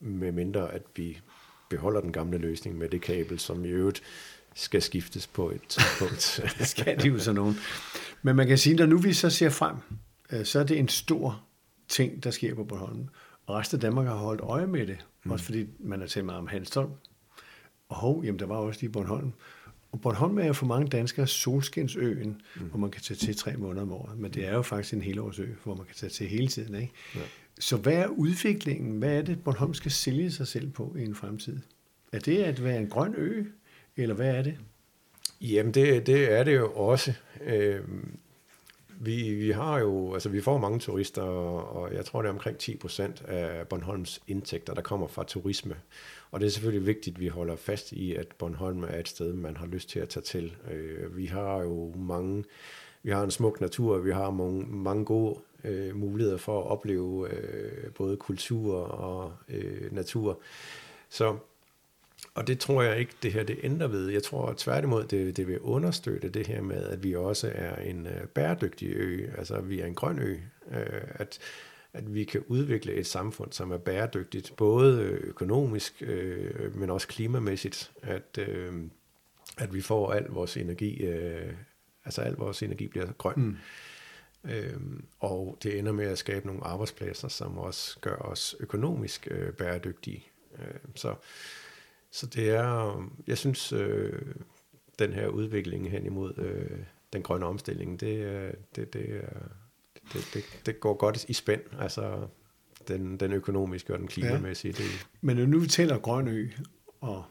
med 0.00 0.32
mindre 0.32 0.72
at 0.72 0.82
vi 0.96 1.18
beholder 1.70 2.00
den 2.00 2.12
gamle 2.12 2.38
løsning 2.38 2.78
med 2.78 2.88
det 2.88 3.02
kabel, 3.02 3.38
som 3.38 3.64
i 3.64 3.68
øvrigt 3.68 4.02
skal 4.54 4.82
skiftes 4.82 5.26
på 5.26 5.50
et 5.50 5.62
tidspunkt. 5.68 6.40
det 6.58 6.66
skal 6.66 7.02
de 7.02 7.08
jo 7.08 7.18
så 7.18 7.32
nogen. 7.32 7.56
Men 8.22 8.36
man 8.36 8.46
kan 8.46 8.58
sige, 8.58 8.72
at 8.72 8.78
når 8.78 8.86
nu 8.86 8.98
vi 8.98 9.12
så 9.12 9.30
ser 9.30 9.48
frem, 9.48 9.76
øh, 10.32 10.44
så 10.44 10.60
er 10.60 10.64
det 10.64 10.78
en 10.78 10.88
stor 10.88 11.44
ting, 11.88 12.24
der 12.24 12.30
sker 12.30 12.54
på 12.54 12.64
Bornholm. 12.64 13.08
Og 13.46 13.54
resten 13.54 13.76
af 13.76 13.80
Danmark 13.80 14.06
har 14.06 14.14
holdt 14.14 14.40
øje 14.40 14.66
med 14.66 14.86
det. 14.86 15.06
Mm. 15.24 15.30
Også 15.30 15.44
fordi 15.44 15.66
man 15.78 16.00
har 16.00 16.06
talt 16.06 16.26
meget 16.26 16.38
om 16.38 16.46
Hanstholm. 16.46 16.90
Og 17.88 17.96
hov, 17.96 18.24
jamen 18.24 18.38
der 18.38 18.46
var 18.46 18.56
også 18.56 18.80
lige 18.80 18.92
Bornholm. 18.92 19.32
Og 19.92 20.00
Bornholm 20.00 20.38
er 20.38 20.46
jo 20.46 20.52
for 20.52 20.66
mange 20.66 20.88
danskere 20.88 21.26
solskinsøen, 21.26 22.42
mm. 22.56 22.62
hvor 22.62 22.78
man 22.78 22.90
kan 22.90 23.02
tage 23.02 23.16
til 23.18 23.36
tre 23.36 23.56
måneder 23.56 23.82
om 23.82 23.92
året. 23.92 24.18
Men 24.18 24.30
det 24.30 24.46
er 24.46 24.52
jo 24.52 24.62
faktisk 24.62 24.94
en 24.94 25.02
helårsø, 25.02 25.46
hvor 25.64 25.74
man 25.74 25.86
kan 25.86 25.94
tage 25.94 26.10
til 26.10 26.26
hele 26.26 26.48
tiden. 26.48 26.74
Ikke? 26.74 26.92
Ja. 27.14 27.20
Så 27.58 27.76
hvad 27.76 27.94
er 27.94 28.06
udviklingen? 28.06 28.98
Hvad 28.98 29.18
er 29.18 29.22
det, 29.22 29.44
Bornholm 29.44 29.74
skal 29.74 29.90
sælge 29.90 30.30
sig 30.30 30.46
selv 30.46 30.70
på 30.70 30.94
i 30.98 31.04
en 31.04 31.14
fremtid? 31.14 31.58
Er 32.12 32.18
det 32.18 32.42
at 32.42 32.64
være 32.64 32.78
en 32.78 32.88
grøn 32.88 33.14
ø, 33.16 33.44
eller 33.96 34.14
hvad 34.14 34.34
er 34.34 34.42
det? 34.42 34.58
Jamen, 35.40 35.74
det, 35.74 36.06
det 36.06 36.32
er 36.32 36.44
det 36.44 36.56
jo 36.56 36.72
også. 36.72 37.12
Øh, 37.44 37.80
vi, 39.00 39.34
vi 39.34 39.50
har 39.50 39.78
jo, 39.78 40.14
altså 40.14 40.28
vi 40.28 40.40
får 40.40 40.58
mange 40.58 40.78
turister, 40.78 41.22
og 41.22 41.94
jeg 41.94 42.04
tror, 42.04 42.22
det 42.22 42.28
er 42.28 42.32
omkring 42.32 42.58
10 42.58 42.76
procent 42.76 43.22
af 43.22 43.68
Bornholms 43.68 44.22
indtægter, 44.26 44.74
der 44.74 44.82
kommer 44.82 45.06
fra 45.06 45.24
turisme. 45.24 45.74
Og 46.30 46.40
det 46.40 46.46
er 46.46 46.50
selvfølgelig 46.50 46.86
vigtigt, 46.86 47.16
at 47.16 47.20
vi 47.20 47.28
holder 47.28 47.56
fast 47.56 47.92
i, 47.92 48.14
at 48.14 48.26
Bornholm 48.38 48.82
er 48.84 48.98
et 48.98 49.08
sted, 49.08 49.32
man 49.32 49.56
har 49.56 49.66
lyst 49.66 49.88
til 49.88 50.00
at 50.00 50.08
tage 50.08 50.24
til. 50.24 50.56
Øh, 50.70 51.16
vi 51.16 51.26
har 51.26 51.58
jo 51.58 51.94
mange, 51.96 52.44
vi 53.02 53.10
har 53.10 53.22
en 53.22 53.30
smuk 53.30 53.60
natur, 53.60 53.98
vi 53.98 54.12
har 54.12 54.30
mange, 54.30 54.66
mange 54.66 55.04
gode 55.04 55.38
øh, 55.64 55.96
muligheder 55.96 56.36
for 56.36 56.60
at 56.60 56.66
opleve 56.66 57.30
øh, 57.30 57.92
både 57.92 58.16
kultur 58.16 58.76
og 58.76 59.32
øh, 59.48 59.92
natur. 59.94 60.40
Så 61.08 61.36
og 62.34 62.46
det 62.46 62.58
tror 62.58 62.82
jeg 62.82 62.98
ikke, 62.98 63.12
det 63.22 63.32
her 63.32 63.42
det 63.42 63.58
ændrer 63.62 63.86
ved. 63.86 64.08
Jeg 64.08 64.22
tror 64.22 64.54
tværtimod, 64.56 65.04
det, 65.04 65.36
det 65.36 65.46
vil 65.46 65.60
understøtte 65.60 66.28
det 66.28 66.46
her 66.46 66.62
med, 66.62 66.84
at 66.86 67.02
vi 67.02 67.14
også 67.14 67.52
er 67.54 67.76
en 67.76 68.06
øh, 68.06 68.26
bæredygtig 68.26 68.88
ø, 68.88 69.30
altså 69.38 69.54
at 69.54 69.68
vi 69.68 69.80
er 69.80 69.86
en 69.86 69.94
grøn 69.94 70.18
ø, 70.18 70.32
øh, 70.72 71.02
at, 71.10 71.38
at 71.92 72.14
vi 72.14 72.24
kan 72.24 72.44
udvikle 72.46 72.92
et 72.92 73.06
samfund, 73.06 73.52
som 73.52 73.70
er 73.70 73.78
bæredygtigt, 73.78 74.52
både 74.56 75.00
økonomisk, 75.02 76.02
øh, 76.06 76.76
men 76.76 76.90
også 76.90 77.08
klimamæssigt, 77.08 77.92
at, 78.02 78.38
øh, 78.38 78.72
at 79.58 79.74
vi 79.74 79.80
får 79.80 80.12
al 80.12 80.24
vores 80.24 80.56
energi, 80.56 81.06
øh, 81.06 81.52
altså 82.04 82.20
al 82.20 82.34
vores 82.34 82.62
energi 82.62 82.86
bliver 82.86 83.12
grøn. 83.12 83.34
Mm. 83.36 83.56
Øhm, 84.44 85.04
og 85.20 85.58
det 85.62 85.78
ender 85.78 85.92
med 85.92 86.04
at 86.04 86.18
skabe 86.18 86.46
nogle 86.46 86.64
arbejdspladser, 86.64 87.28
som 87.28 87.58
også 87.58 87.98
gør 88.00 88.16
os 88.16 88.56
økonomisk 88.60 89.28
øh, 89.30 89.52
bæredygtige. 89.52 90.26
Øh, 90.58 90.74
så, 90.94 91.14
så 92.10 92.26
det 92.26 92.50
er, 92.50 93.02
jeg 93.26 93.38
synes, 93.38 93.72
øh, 93.72 94.22
den 94.98 95.12
her 95.12 95.28
udvikling 95.28 95.90
hen 95.90 96.06
imod 96.06 96.38
øh, 96.38 96.78
den 97.12 97.22
grønne 97.22 97.46
omstilling, 97.46 98.00
det, 98.00 98.54
det, 98.76 98.92
det, 98.92 99.24
det, 100.12 100.30
det, 100.34 100.44
det 100.66 100.80
går 100.80 100.94
godt 100.94 101.24
i 101.28 101.32
spænd. 101.32 101.60
Altså 101.78 102.28
den, 102.88 103.16
den 103.16 103.32
økonomiske 103.32 103.92
og 103.92 103.98
den 103.98 104.08
klimamæssige 104.08 104.74
ja. 104.78 104.82
del. 104.82 104.92
Men 105.20 105.36
når 105.36 105.46
nu 105.46 105.58
vi 105.58 105.66
taler 105.66 105.98
grøn 105.98 106.28
ø 106.28 106.48
og 107.00 107.24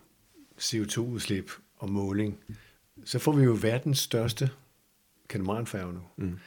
CO2-udslip 0.61 1.51
og 1.77 1.89
måling, 1.89 2.39
så 3.05 3.19
får 3.19 3.31
vi 3.31 3.43
jo 3.43 3.57
verdens 3.61 3.99
største 3.99 4.49
katamaranfærge 5.29 5.93
nu. 5.93 6.01
Mm. 6.15 6.39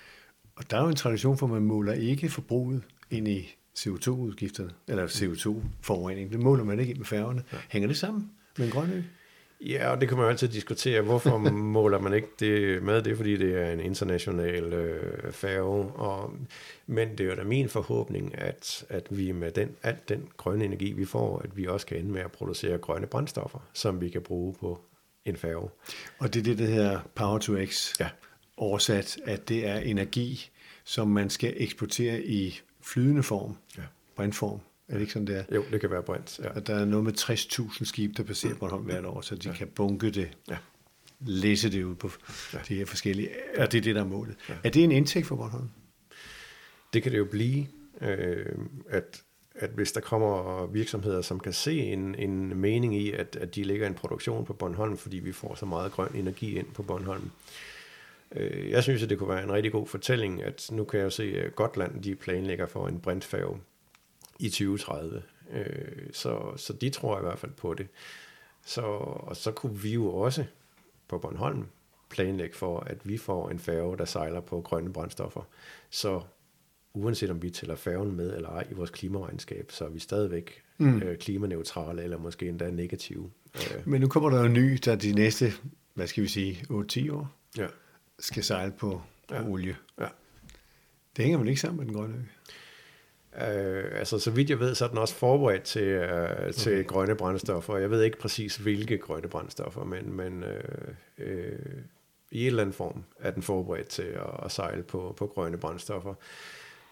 Og 0.61 0.71
der 0.71 0.77
er 0.77 0.83
jo 0.83 0.89
en 0.89 0.97
tradition 0.97 1.39
for, 1.39 1.47
at 1.47 1.53
man 1.53 1.63
måler 1.63 1.93
ikke 1.93 2.29
forbruget 2.29 2.83
ind 3.11 3.29
i 3.29 3.57
CO2-udgifterne, 3.79 4.71
eller 4.89 5.07
CO2-forurening. 5.07 6.33
Det 6.33 6.41
måler 6.41 6.65
man 6.65 6.81
ikke 6.81 6.91
ind 6.91 6.99
med 6.99 7.07
færgerne. 7.07 7.43
Ja. 7.53 7.59
Hænger 7.69 7.89
det 7.89 7.97
sammen 7.97 8.31
med 8.59 8.67
en 8.67 8.73
grøn 8.73 8.91
ø? 8.91 9.03
Ja, 9.61 9.91
og 9.91 10.01
det 10.01 10.09
kan 10.09 10.17
man 10.17 10.25
jo 10.25 10.31
altid 10.31 10.49
diskutere. 10.49 11.03
Hvorfor 11.03 11.39
måler 11.79 11.99
man 11.99 12.15
ikke 12.15 12.29
det 12.41 12.83
med? 12.83 13.03
Det 13.03 13.13
er, 13.13 13.17
fordi 13.17 13.37
det 13.37 13.63
er 13.63 13.73
en 13.73 13.81
international 13.81 14.73
øh, 14.73 15.33
færge. 15.33 15.93
Og, 15.93 16.35
men 16.87 17.11
det 17.11 17.21
er 17.21 17.31
jo 17.31 17.37
da 17.37 17.45
min 17.45 17.69
forhåbning, 17.69 18.39
at, 18.39 18.85
at 18.89 19.07
vi 19.11 19.33
med 19.33 19.51
den, 19.51 19.77
alt 19.83 20.09
den 20.09 20.29
grønne 20.37 20.65
energi, 20.65 20.93
vi 20.93 21.05
får, 21.05 21.39
at 21.39 21.57
vi 21.57 21.67
også 21.67 21.87
kan 21.87 21.99
ende 21.99 22.11
med 22.11 22.21
at 22.21 22.33
producere 22.33 22.79
grønne 22.79 23.07
brændstoffer, 23.07 23.59
som 23.73 24.01
vi 24.01 24.09
kan 24.09 24.23
bruge 24.23 24.55
på 24.61 24.81
en 25.25 25.37
færge. 25.37 25.69
Og 26.19 26.35
det 26.35 26.41
er 26.41 26.45
det, 26.45 26.59
der 26.59 26.67
hedder 26.67 27.01
Power 27.15 27.39
to 27.39 27.65
X. 27.67 28.01
Ja. 28.01 28.09
Oversat, 28.61 29.19
at 29.25 29.49
det 29.49 29.67
er 29.67 29.77
energi, 29.79 30.51
som 30.85 31.09
man 31.09 31.31
skal 31.31 31.55
eksportere 31.57 32.23
i 32.23 32.61
flydende 32.81 33.23
form, 33.23 33.57
ja. 33.79 33.83
brændform. 34.17 34.61
Er 34.89 34.93
det 34.93 35.01
ikke 35.01 35.13
sådan, 35.13 35.27
det 35.27 35.37
er? 35.37 35.55
Jo, 35.55 35.65
det 35.73 35.81
kan 35.81 35.91
være 35.91 36.03
brint. 36.03 36.41
Ja. 36.43 36.49
Og 36.49 36.67
der 36.67 36.75
er 36.75 36.85
noget 36.85 37.05
med 37.05 37.13
60.000 37.19 37.85
skibe, 37.85 38.13
der 38.17 38.23
passerer 38.23 38.55
Bornholm 38.55 38.85
hvert 38.85 39.05
år, 39.05 39.21
så 39.21 39.37
de 39.37 39.49
ja. 39.49 39.55
kan 39.55 39.69
bunke 39.69 40.11
det, 40.11 40.31
ja. 40.51 40.57
læse 41.21 41.73
det 41.73 41.85
ud 41.85 41.95
på 41.95 42.11
ja. 42.53 42.59
de 42.69 42.75
her 42.75 42.87
forskellige, 42.87 43.31
og 43.59 43.73
det 43.73 43.79
er 43.79 43.83
det, 43.83 43.95
der 43.95 44.01
er 44.01 44.07
målet. 44.07 44.37
Ja. 44.49 44.55
Er 44.65 44.71
det 44.71 44.85
en 44.85 44.93
indtægt 44.93 45.27
for 45.27 45.37
Bornholm? 45.37 45.69
Det 46.93 47.03
kan 47.03 47.13
det 47.13 47.19
jo 47.19 47.25
blive, 47.25 47.67
øh, 48.01 48.47
at, 48.89 49.23
at 49.55 49.71
hvis 49.71 49.93
der 49.93 50.01
kommer 50.01 50.67
virksomheder, 50.67 51.23
som 51.23 51.41
kan 51.41 51.53
se 51.53 51.79
en, 51.79 52.15
en 52.15 52.57
mening 52.57 52.97
i, 52.97 53.13
at, 53.13 53.37
at 53.41 53.55
de 53.55 53.65
lægger 53.65 53.87
en 53.87 53.95
produktion 53.95 54.45
på 54.45 54.53
Bornholm, 54.53 54.97
fordi 54.97 55.19
vi 55.19 55.33
får 55.33 55.55
så 55.55 55.67
meget 55.67 55.93
grøn 55.93 56.15
energi 56.15 56.59
ind 56.59 56.67
på 56.67 56.83
Bornholm, 56.83 57.25
øh, 57.25 57.31
jeg 58.71 58.83
synes, 58.83 59.03
at 59.03 59.11
det 59.11 59.19
kunne 59.19 59.29
være 59.29 59.43
en 59.43 59.53
rigtig 59.53 59.73
god 59.73 59.87
fortælling, 59.87 60.43
at 60.43 60.69
nu 60.73 60.85
kan 60.85 60.99
jeg 60.99 61.05
jo 61.05 61.11
se, 61.11 61.43
at 61.45 61.57
Gotland 61.57 62.03
de 62.03 62.15
planlægger 62.15 62.67
for 62.67 62.89
en 62.89 63.01
brintfærge 63.01 63.61
i 64.39 64.49
2030. 64.49 65.23
Øh, 65.53 65.67
så, 66.13 66.57
så 66.57 66.73
de 66.73 66.91
tror 66.91 67.19
i 67.19 67.23
hvert 67.23 67.39
fald 67.39 67.53
på 67.53 67.75
det. 67.75 67.89
Så, 68.65 68.81
og 68.81 69.37
så 69.37 69.53
kunne 69.53 69.79
vi 69.79 69.95
jo 69.95 70.15
også 70.15 70.45
på 71.09 71.19
Bornholm 71.19 71.67
planlægge 72.11 72.57
for, 72.57 72.81
at 72.81 73.09
vi 73.09 73.19
får 73.19 73.51
en 73.51 73.59
færge, 73.59 73.99
der 73.99 74.05
sejler 74.05 74.41
på 74.41 74.61
grønne 74.61 74.93
brændstoffer. 74.93 75.43
Så 75.91 76.23
uanset 76.95 77.31
om 77.31 77.43
vi 77.43 77.51
tæller 77.51 77.77
færgen 77.77 78.17
med 78.17 78.37
eller 78.37 78.49
ej 78.49 78.67
i 78.71 78.75
vores 78.75 78.91
klimaregnskab, 78.91 79.73
så 79.73 79.85
er 79.85 79.89
vi 79.89 79.99
stadigvæk 79.99 80.63
mm. 80.79 81.03
øh, 81.03 81.19
klimaneutrale, 81.19 82.03
eller 82.03 82.19
måske 82.19 82.49
endda 82.49 82.71
negative. 82.71 83.31
Øh. 83.55 83.89
Men 83.89 84.01
nu 84.01 84.09
kommer 84.09 84.31
der 84.31 84.43
en 84.43 84.53
ny, 84.53 84.79
der 84.85 84.97
de 84.97 85.13
næste, 85.13 85.53
hvad 85.95 86.07
skal 86.07 86.23
vi 86.23 86.29
sige, 86.29 86.65
8-10 86.71 87.13
år, 87.13 87.37
ja. 87.59 87.67
Skal 88.21 88.45
sejle 88.45 88.73
på, 88.73 89.03
ja. 89.31 89.45
olie. 89.45 89.77
Ja. 90.01 90.07
Det 91.17 91.25
hænger 91.25 91.39
vel 91.39 91.49
ikke 91.49 91.61
sammen 91.61 91.79
med 91.79 91.87
den 91.87 91.95
grønne 91.95 92.15
ø? 92.15 92.19
Øh, 93.37 93.99
altså, 93.99 94.19
så 94.19 94.31
vidt 94.31 94.51
jeg 94.51 94.61
ved, 94.61 94.75
så 94.75 94.85
er 94.85 94.89
den 94.89 94.99
også 94.99 95.15
forberedt 95.15 95.63
til, 95.63 95.83
øh, 95.83 96.53
til 96.53 96.73
okay. 96.73 96.87
grønne 96.87 97.17
brændstoffer. 97.17 97.77
Jeg 97.77 97.91
ved 97.91 98.03
ikke 98.03 98.19
præcis, 98.19 98.57
hvilke 98.57 98.99
grønne 98.99 99.29
brændstoffer, 99.29 99.85
men, 99.85 100.17
men 100.17 100.45
øh, 100.45 100.95
øh, 101.19 101.59
i 102.31 102.41
en 102.41 102.47
eller 102.47 102.63
anden 102.63 102.75
form 102.75 103.05
er 103.19 103.31
den 103.31 103.43
forberedt 103.43 103.89
til 103.89 104.03
at, 104.03 104.45
at 104.45 104.53
sejle 104.53 104.83
på, 104.83 105.15
på 105.19 105.27
grønne 105.27 105.59
brændstoffer. 105.59 106.15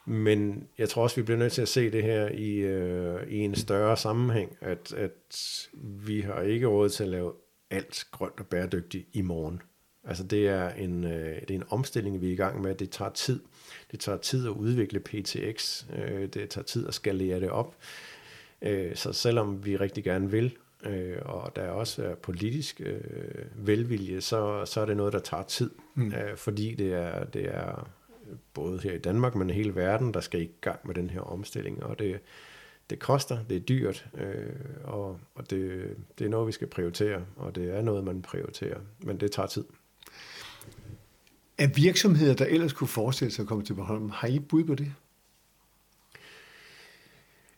Men 0.05 0.69
jeg 0.79 0.89
tror 0.89 1.03
også, 1.03 1.17
vi 1.17 1.23
bliver 1.23 1.39
nødt 1.39 1.53
til 1.53 1.63
at 1.63 1.69
se 1.69 1.91
det 1.91 2.03
her 2.03 2.29
i, 2.29 2.55
øh, 2.55 3.29
i 3.29 3.39
en 3.39 3.55
større 3.55 3.97
sammenhæng, 3.97 4.57
at, 4.61 4.93
at 4.93 5.59
vi 5.83 6.21
har 6.21 6.41
ikke 6.41 6.67
råd 6.67 6.89
til 6.89 7.05
at 7.05 7.11
lave 7.11 7.33
alt 7.71 8.05
grønt 8.11 8.41
og 8.41 8.47
bæredygtigt 8.47 9.07
i 9.13 9.23
morgen. 9.23 9.63
Altså 10.09 10.25
det 10.25 10.49
er 10.49 10.69
en, 10.69 11.05
øh, 11.05 11.41
det 11.41 11.51
er 11.51 11.55
en 11.55 11.65
omstilling, 11.71 12.21
vi 12.21 12.29
er 12.29 12.33
i 12.33 12.37
gang 12.37 12.63
med. 12.63 12.75
Det 12.75 12.91
tager 12.91 13.11
tid. 13.11 13.41
Det 13.91 14.01
tager 14.01 14.19
tid 14.19 14.47
at 14.47 14.51
udvikle 14.51 15.01
PTX. 15.01 15.85
Øh, 15.97 16.29
det 16.29 16.49
tager 16.51 16.65
tid 16.65 16.89
at 16.89 16.95
skalere 16.95 17.41
det 17.41 17.51
op. 17.51 17.77
Øh, 18.63 18.97
så 18.97 19.13
selvom 19.13 19.65
vi 19.65 19.77
rigtig 19.77 20.05
gerne 20.05 20.31
vil, 20.31 20.57
øh, 20.85 21.17
og 21.25 21.57
der 21.57 21.69
også 21.69 22.05
er 22.05 22.15
politisk 22.15 22.81
øh, 22.85 23.01
velvilje, 23.67 24.21
så, 24.21 24.65
så 24.67 24.81
er 24.81 24.87
det 24.87 24.97
noget, 24.97 25.13
der 25.13 25.19
tager 25.19 25.43
tid. 25.43 25.71
Mm. 25.95 26.13
Øh, 26.13 26.37
fordi 26.37 26.75
det 26.75 26.93
er, 26.93 27.25
det 27.25 27.55
er 27.55 27.89
både 28.55 28.81
her 28.83 28.93
i 28.93 28.99
Danmark, 28.99 29.35
men 29.35 29.51
hele 29.51 29.75
verden, 29.75 30.15
der 30.15 30.21
skal 30.21 30.43
i 30.43 30.51
gang 30.61 30.81
med 30.85 30.95
den 30.95 31.11
her 31.11 31.21
omstilling. 31.21 31.83
Og 31.83 31.99
det, 31.99 32.21
det 32.91 32.99
koster, 32.99 33.39
det 33.49 33.57
er 33.57 33.61
dyrt, 33.61 34.07
øh, 34.19 34.55
og, 34.85 35.21
og 35.35 35.51
det, 35.51 35.91
det 36.19 36.25
er 36.25 36.29
noget, 36.29 36.47
vi 36.47 36.53
skal 36.53 36.67
prioritere, 36.67 37.25
og 37.37 37.55
det 37.55 37.77
er 37.77 37.83
noget, 37.83 38.05
man 38.05 38.23
prioriterer, 38.23 38.79
men 38.99 39.21
det 39.21 39.33
tager 39.33 39.47
tid. 39.47 39.65
Af 41.59 41.77
virksomheder, 41.77 42.35
der 42.35 42.45
ellers 42.45 42.73
kunne 42.73 42.89
forestille 42.89 43.33
sig 43.33 43.43
at 43.43 43.49
komme 43.49 43.65
til 43.65 43.75
Bornholm, 43.75 44.11
har 44.11 44.29
I 44.29 44.39
bud 44.39 44.65
på 44.65 44.75
det? 44.75 44.95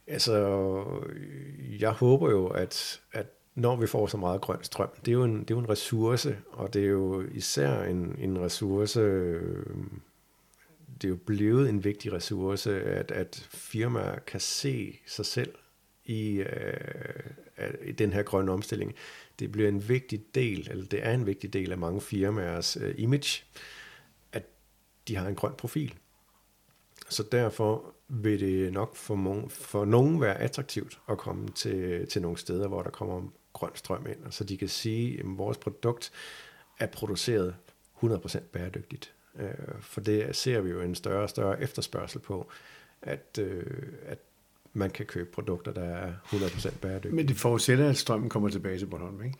Altså, 0.07 0.35
jeg 1.81 1.91
håber 1.91 2.31
jo, 2.31 2.47
at, 2.47 3.01
at 3.13 3.27
når 3.55 3.77
vi 3.77 3.87
får 3.87 4.07
så 4.07 4.17
meget 4.17 4.41
grøn 4.41 4.63
strøm, 4.63 4.89
det 5.05 5.09
er 5.09 5.13
jo 5.13 5.25
en, 5.25 5.41
det 5.41 5.51
er 5.51 5.55
jo 5.55 5.59
en 5.59 5.69
ressource, 5.69 6.39
og 6.51 6.75
det 6.75 6.85
er 6.85 6.89
jo 6.89 7.25
især 7.33 7.83
en, 7.83 8.17
en 8.19 8.41
ressource, 8.41 9.01
det 11.03 11.05
er 11.05 11.09
jo 11.09 11.19
blevet 11.27 11.69
en 11.69 11.85
vigtig 11.85 12.13
ressource, 12.13 12.83
at, 12.83 13.11
at 13.11 13.49
firmaer 13.51 14.19
kan 14.19 14.41
se 14.41 14.99
sig 15.07 15.27
selv 15.27 15.55
i, 16.11 16.45
øh, 17.59 17.75
i 17.85 17.93
den 17.93 18.13
her 18.13 18.23
grønne 18.23 18.53
omstilling. 18.53 18.95
Det 19.39 19.53
bliver 19.53 19.69
en 19.69 19.89
vigtig 19.89 20.25
del, 20.35 20.69
eller 20.71 20.85
det 20.85 21.07
er 21.07 21.15
en 21.15 21.27
vigtig 21.27 21.53
del 21.53 21.73
af 21.73 21.79
mange 21.79 22.01
firmaers 22.01 22.77
øh, 22.77 22.95
image, 22.99 23.43
de 25.11 25.17
har 25.17 25.29
en 25.29 25.35
grøn 25.35 25.53
profil. 25.59 25.95
Så 27.09 27.23
derfor 27.33 27.95
vil 28.09 28.41
det 28.41 28.73
nok 28.73 28.97
for, 28.97 29.17
nogen, 29.17 29.51
for 29.51 29.85
nogen 29.85 30.21
være 30.21 30.39
attraktivt 30.39 31.01
at 31.09 31.19
komme 31.19 31.49
til, 31.49 32.09
til 32.09 32.23
nogle 32.23 32.39
steder, 32.39 32.69
hvor 32.69 32.83
der 32.83 32.91
kommer 32.91 33.23
grøn 33.53 33.71
strøm 33.75 34.07
ind, 34.07 34.33
så 34.33 34.45
de 34.45 34.57
kan 34.57 34.69
sige, 34.69 35.19
at 35.19 35.25
vores 35.27 35.59
produkt 35.59 36.13
er 36.79 36.87
produceret 36.87 37.57
100% 38.03 38.39
bæredygtigt. 38.39 39.15
Øh, 39.37 39.51
for 39.81 40.01
det 40.01 40.37
ser 40.37 40.61
vi 40.61 40.71
jo 40.71 40.81
en 40.81 40.95
større 40.95 41.23
og 41.23 41.31
større 41.31 41.63
efterspørgsel 41.63 42.21
på, 42.21 42.51
at, 43.03 43.39
øh, 43.41 43.93
at 44.07 44.19
man 44.73 44.91
kan 44.91 45.07
købe 45.07 45.31
produkter, 45.31 45.73
der 45.73 45.83
er 45.83 46.13
100% 46.27 46.79
bæredygtige. 46.79 47.15
Men 47.15 47.29
det 47.29 47.37
forudsætter, 47.37 47.89
at 47.89 47.97
strømmen 47.97 48.29
kommer 48.29 48.49
tilbage 48.49 48.79
til 48.79 48.87
Bornholm, 48.87 49.23
ikke? 49.25 49.39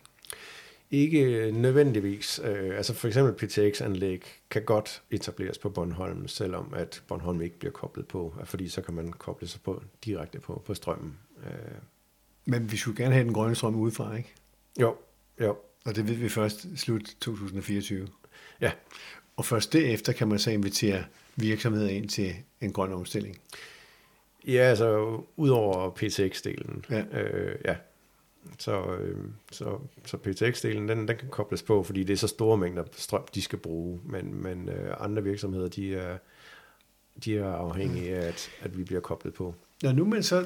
Ikke 0.91 1.51
nødvendigvis. 1.51 2.41
Øh, 2.43 2.77
altså 2.77 2.93
for 2.93 3.07
eksempel 3.07 3.47
PTX-anlæg 3.47 4.23
kan 4.49 4.63
godt 4.65 5.01
etableres 5.11 5.57
på 5.57 5.69
Bornholm, 5.69 6.27
selvom 6.27 6.73
at 6.73 7.03
Bornholm 7.07 7.41
ikke 7.41 7.59
bliver 7.59 7.71
koblet 7.71 8.07
på, 8.07 8.35
fordi 8.45 8.69
så 8.69 8.81
kan 8.81 8.93
man 8.93 9.11
koble 9.11 9.47
sig 9.47 9.61
på 9.61 9.83
direkte 10.05 10.39
på, 10.39 10.63
på 10.65 10.73
strømmen. 10.73 11.17
Øh. 11.45 11.51
Men 12.45 12.71
vi 12.71 12.77
skulle 12.77 13.03
gerne 13.03 13.13
have 13.13 13.25
den 13.25 13.33
grønne 13.33 13.55
strøm 13.55 13.75
udefra, 13.75 14.15
ikke? 14.15 14.33
Jo, 14.79 14.95
jo. 15.41 15.57
Og 15.85 15.95
det 15.95 16.07
ved 16.07 16.15
vi 16.15 16.29
først 16.29 16.67
slut 16.75 17.15
2024. 17.21 18.07
Ja. 18.61 18.71
Og 19.35 19.45
først 19.45 19.73
derefter 19.73 20.13
kan 20.13 20.27
man 20.27 20.39
så 20.39 20.51
invitere 20.51 21.03
virksomheder 21.35 21.89
ind 21.89 22.09
til 22.09 22.35
en 22.61 22.73
grøn 22.73 22.93
omstilling. 22.93 23.37
Ja, 24.47 24.61
altså 24.61 25.19
udover 25.35 25.89
PTX-delen. 25.89 26.83
Ja. 26.89 27.21
Øh, 27.21 27.55
ja, 27.65 27.75
så, 28.59 28.95
øh, 28.95 29.17
så, 29.51 29.79
så 30.05 30.17
PTX-delen, 30.17 30.87
den, 30.87 31.07
den 31.07 31.17
kan 31.17 31.29
kobles 31.29 31.63
på, 31.63 31.83
fordi 31.83 32.03
det 32.03 32.13
er 32.13 32.17
så 32.17 32.27
store 32.27 32.57
mængder 32.57 32.83
strøm, 32.91 33.23
de 33.35 33.41
skal 33.41 33.59
bruge. 33.59 33.99
Men, 34.03 34.43
men 34.43 34.69
øh, 34.69 34.95
andre 34.99 35.23
virksomheder, 35.23 35.67
de 35.67 35.95
er, 35.95 36.17
de 37.25 37.37
er 37.37 37.51
afhængige 37.51 38.15
af, 38.15 38.27
at, 38.27 38.49
at 38.61 38.77
vi 38.77 38.83
bliver 38.83 39.01
koblet 39.01 39.33
på. 39.33 39.55
Når 39.83 39.91
nu 39.91 40.05
man 40.05 40.23
så 40.23 40.45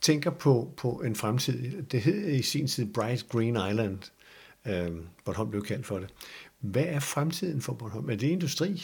tænker 0.00 0.30
på, 0.30 0.72
på 0.76 0.90
en 0.90 1.16
fremtid, 1.16 1.82
det 1.82 2.00
hed 2.00 2.28
i 2.28 2.42
sin 2.42 2.66
tid 2.66 2.92
Bright 2.92 3.28
Green 3.28 3.56
Island, 3.70 3.98
øh, 4.66 4.90
Bornholm 5.24 5.50
blev 5.50 5.64
kaldt 5.64 5.86
for 5.86 5.98
det. 5.98 6.08
Hvad 6.58 6.84
er 6.84 7.00
fremtiden 7.00 7.60
for 7.60 7.72
Bornholm? 7.72 8.10
Er 8.10 8.16
det 8.16 8.26
industri, 8.26 8.82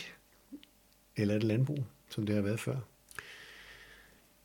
eller 1.16 1.34
er 1.34 1.38
det 1.38 1.48
landbrug, 1.48 1.84
som 2.08 2.26
det 2.26 2.34
har 2.34 2.42
været 2.42 2.60
før? 2.60 2.76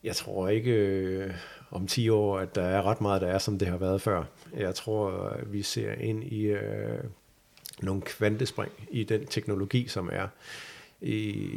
Jeg 0.08 0.16
tror 0.16 0.48
ikke 0.48 0.70
øh, 0.72 1.34
om 1.70 1.86
10 1.86 2.08
år, 2.08 2.38
at 2.38 2.54
der 2.54 2.62
er 2.62 2.82
ret 2.82 3.00
meget, 3.00 3.20
der 3.20 3.28
er, 3.28 3.38
som 3.38 3.58
det 3.58 3.68
har 3.68 3.76
været 3.76 4.02
før. 4.02 4.24
Jeg 4.56 4.74
tror, 4.74 5.32
øh, 5.32 5.52
vi 5.52 5.62
ser 5.62 5.92
ind 5.92 6.24
i 6.24 6.42
øh, 6.42 7.04
nogle 7.82 8.02
kvantespring 8.02 8.72
i 8.90 9.04
den 9.04 9.26
teknologi, 9.26 9.88
som 9.88 10.08
er. 10.12 10.28
I, 11.00 11.50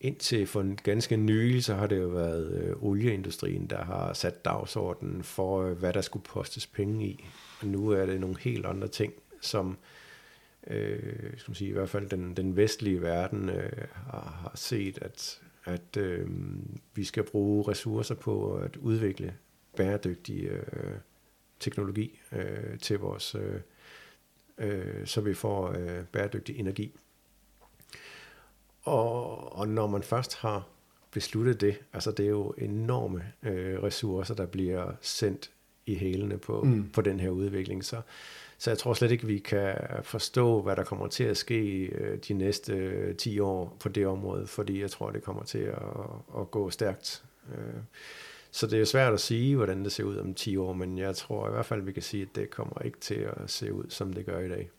indtil 0.00 0.46
for 0.46 0.60
en 0.60 0.78
ganske 0.82 1.16
nylig, 1.16 1.64
så 1.64 1.74
har 1.74 1.86
det 1.86 1.98
jo 1.98 2.06
været 2.06 2.52
øh, 2.52 2.82
olieindustrien, 2.82 3.66
der 3.66 3.84
har 3.84 4.12
sat 4.12 4.44
dagsordenen 4.44 5.22
for, 5.22 5.62
øh, 5.62 5.78
hvad 5.78 5.92
der 5.92 6.00
skulle 6.00 6.24
postes 6.24 6.66
penge 6.66 7.06
i. 7.06 7.24
Og 7.60 7.66
nu 7.66 7.90
er 7.90 8.06
det 8.06 8.20
nogle 8.20 8.36
helt 8.40 8.66
andre 8.66 8.88
ting, 8.88 9.12
som 9.40 9.78
øh, 10.66 10.98
skal 11.36 11.50
man 11.50 11.54
sige, 11.54 11.70
i 11.70 11.72
hvert 11.72 11.90
fald 11.90 12.08
den, 12.08 12.36
den 12.36 12.56
vestlige 12.56 13.02
verden 13.02 13.48
øh, 13.48 13.84
har, 13.92 14.38
har 14.42 14.52
set, 14.54 14.98
at, 15.02 15.40
at 15.66 15.96
øh, 15.96 16.28
vi 16.94 17.04
skal 17.04 17.22
bruge 17.22 17.68
ressourcer 17.68 18.14
på 18.14 18.54
at 18.54 18.76
udvikle 18.76 19.34
bæredygtig 19.76 20.44
øh, 20.44 20.94
teknologi 21.60 22.20
øh, 22.32 22.78
til 22.78 22.98
vores, 22.98 23.34
øh, 23.34 23.60
øh, 24.58 25.06
så 25.06 25.20
vi 25.20 25.34
får 25.34 25.68
øh, 25.68 26.04
bæredygtig 26.04 26.58
energi. 26.58 26.96
Og, 28.82 29.52
og 29.52 29.68
når 29.68 29.86
man 29.86 30.02
først 30.02 30.36
har 30.36 30.68
besluttet 31.10 31.60
det, 31.60 31.78
altså 31.92 32.10
det 32.10 32.24
er 32.24 32.30
jo 32.30 32.54
enorme 32.58 33.32
øh, 33.42 33.82
ressourcer, 33.82 34.34
der 34.34 34.46
bliver 34.46 34.92
sendt 35.00 35.50
i 35.86 35.94
hælene 35.94 36.38
på, 36.38 36.62
mm. 36.62 36.90
på 36.90 37.00
den 37.00 37.20
her 37.20 37.30
udvikling, 37.30 37.84
så, 37.84 38.00
så 38.58 38.70
jeg 38.70 38.78
tror 38.78 38.94
slet 38.94 39.10
ikke, 39.10 39.26
vi 39.26 39.38
kan 39.38 39.74
forstå, 40.02 40.62
hvad 40.62 40.76
der 40.76 40.84
kommer 40.84 41.06
til 41.06 41.24
at 41.24 41.36
ske 41.36 41.84
øh, 41.84 42.18
de 42.28 42.34
næste 42.34 42.72
øh, 42.72 43.16
10 43.16 43.40
år 43.40 43.76
på 43.80 43.88
det 43.88 44.06
område, 44.06 44.46
fordi 44.46 44.80
jeg 44.80 44.90
tror, 44.90 45.10
det 45.10 45.22
kommer 45.22 45.42
til 45.42 45.58
at, 45.58 45.82
at 46.38 46.50
gå 46.50 46.70
stærkt. 46.70 47.24
Øh, 47.54 47.74
så 48.50 48.66
det 48.66 48.80
er 48.80 48.84
svært 48.84 49.12
at 49.12 49.20
sige, 49.20 49.56
hvordan 49.56 49.84
det 49.84 49.92
ser 49.92 50.04
ud 50.04 50.16
om 50.16 50.34
10 50.34 50.56
år, 50.56 50.72
men 50.72 50.98
jeg 50.98 51.16
tror 51.16 51.48
i 51.48 51.50
hvert 51.50 51.66
fald, 51.66 51.82
vi 51.82 51.92
kan 51.92 52.02
sige, 52.02 52.22
at 52.22 52.28
det 52.34 52.50
kommer 52.50 52.82
ikke 52.84 53.00
til 53.00 53.14
at 53.14 53.50
se 53.50 53.72
ud, 53.72 53.84
som 53.88 54.12
det 54.12 54.26
gør 54.26 54.40
i 54.40 54.48
dag. 54.48 54.70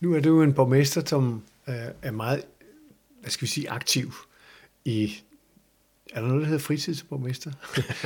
Nu 0.00 0.14
er 0.14 0.20
du 0.20 0.42
en 0.42 0.54
borgmester, 0.54 1.02
som 1.04 1.42
er 1.66 2.10
meget 2.10 2.44
hvad 3.26 3.30
skal 3.30 3.42
vi 3.42 3.50
sige, 3.50 3.70
aktiv 3.70 4.12
i, 4.84 5.22
er 6.12 6.20
der 6.20 6.28
noget, 6.28 6.40
der 6.40 6.46
hedder 6.46 6.62
fritidsborgmester? 6.62 7.52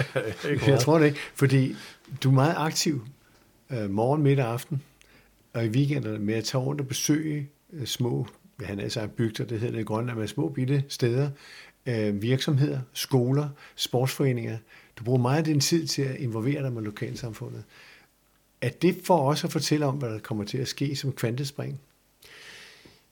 jeg 0.71 0.81
tror 0.81 0.99
det 0.99 1.07
ikke, 1.07 1.19
fordi 1.35 1.77
du 2.23 2.29
er 2.31 2.35
meget 2.35 2.55
aktiv 2.57 3.07
øh, 3.71 3.91
morgen, 3.91 4.23
middag 4.23 4.45
og 4.45 4.53
aften, 4.53 4.83
og 5.53 5.65
i 5.65 5.69
weekenderne 5.69 6.19
med 6.19 6.35
at 6.35 6.45
tage 6.45 6.63
rundt 6.63 6.81
og 6.81 6.89
besøge 6.89 7.49
øh, 7.73 7.87
små, 7.87 8.27
hvad 8.57 8.67
han 8.67 8.81
altså 8.81 9.07
bygder, 9.07 9.45
det 9.45 9.61
hedder 9.61 9.75
det 9.75 9.81
i 9.81 9.85
Grønland, 9.85 10.19
med 10.19 10.29
små 10.29 10.49
bitte 10.49 10.85
steder, 10.89 11.31
øh, 11.87 12.23
virksomheder, 12.23 12.81
skoler, 12.93 13.49
sportsforeninger. 13.77 14.59
Du 14.97 15.05
bruger 15.05 15.19
meget 15.19 15.39
af 15.39 15.45
din 15.45 15.61
tid 15.61 15.87
til 15.87 16.03
at 16.03 16.17
involvere 16.17 16.63
dig 16.63 16.73
med 16.73 16.83
lokalsamfundet. 16.83 17.65
Er 18.61 18.69
det 18.69 18.97
for 19.05 19.17
også 19.17 19.47
at 19.47 19.53
fortælle 19.53 19.87
om, 19.87 19.97
hvad 19.97 20.11
der 20.11 20.19
kommer 20.19 20.45
til 20.45 20.59
at 20.59 20.69
ske 20.69 20.97
som 20.97 21.13
kvantespring? 21.13 21.81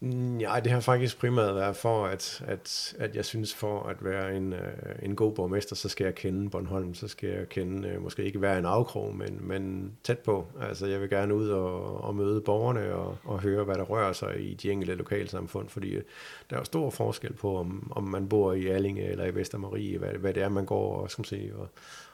Nej, 0.01 0.61
det 0.61 0.73
har 0.73 0.81
faktisk 0.81 1.19
primært 1.19 1.55
været 1.55 1.77
for, 1.77 2.07
at, 2.07 2.45
at, 2.47 2.95
at 2.99 3.17
jeg 3.17 3.25
synes 3.25 3.55
for 3.55 3.83
at 3.83 4.05
være 4.05 4.37
en, 4.37 4.53
øh, 4.53 4.73
en 5.03 5.17
god 5.17 5.33
borgmester, 5.35 5.77
så 5.77 5.89
skal 5.89 6.05
jeg 6.05 6.15
kende 6.15 6.51
Bornholm, 6.51 6.95
så 6.95 7.09
skal 7.09 7.29
jeg 7.29 7.49
kende, 7.49 7.89
øh, 7.89 8.03
måske 8.03 8.25
ikke 8.25 8.41
være 8.41 8.59
en 8.59 8.65
afkrog, 8.65 9.17
men, 9.17 9.39
men 9.41 9.93
tæt 10.05 10.19
på. 10.19 10.47
Altså 10.61 10.87
jeg 10.87 11.01
vil 11.01 11.11
gerne 11.11 11.35
ud 11.35 11.49
og, 11.49 12.05
og 12.05 12.15
møde 12.15 12.41
borgerne 12.41 12.95
og, 12.95 13.19
og 13.25 13.41
høre, 13.41 13.65
hvad 13.65 13.75
der 13.75 13.83
rører 13.83 14.13
sig 14.13 14.51
i 14.51 14.55
de 14.55 14.71
enkelte 14.71 14.95
lokalsamfund, 14.95 15.69
fordi 15.69 15.91
øh, 15.91 16.03
der 16.51 16.57
er 16.57 16.61
jo 16.61 16.65
stor 16.65 16.91
forskel 16.91 17.33
på, 17.33 17.57
om, 17.57 17.93
om 17.97 18.05
man 18.05 18.29
bor 18.29 18.53
i 18.53 18.67
Allinge 18.67 19.03
eller 19.03 19.25
i 19.25 19.35
Vestermarie, 19.35 19.99
hvad, 19.99 20.13
hvad 20.13 20.35
det 20.35 20.43
er, 20.43 20.49
man 20.49 20.67
går 20.67 20.97
og, 20.97 21.11
skal 21.11 21.25
sige, 21.25 21.57
og, 21.57 21.69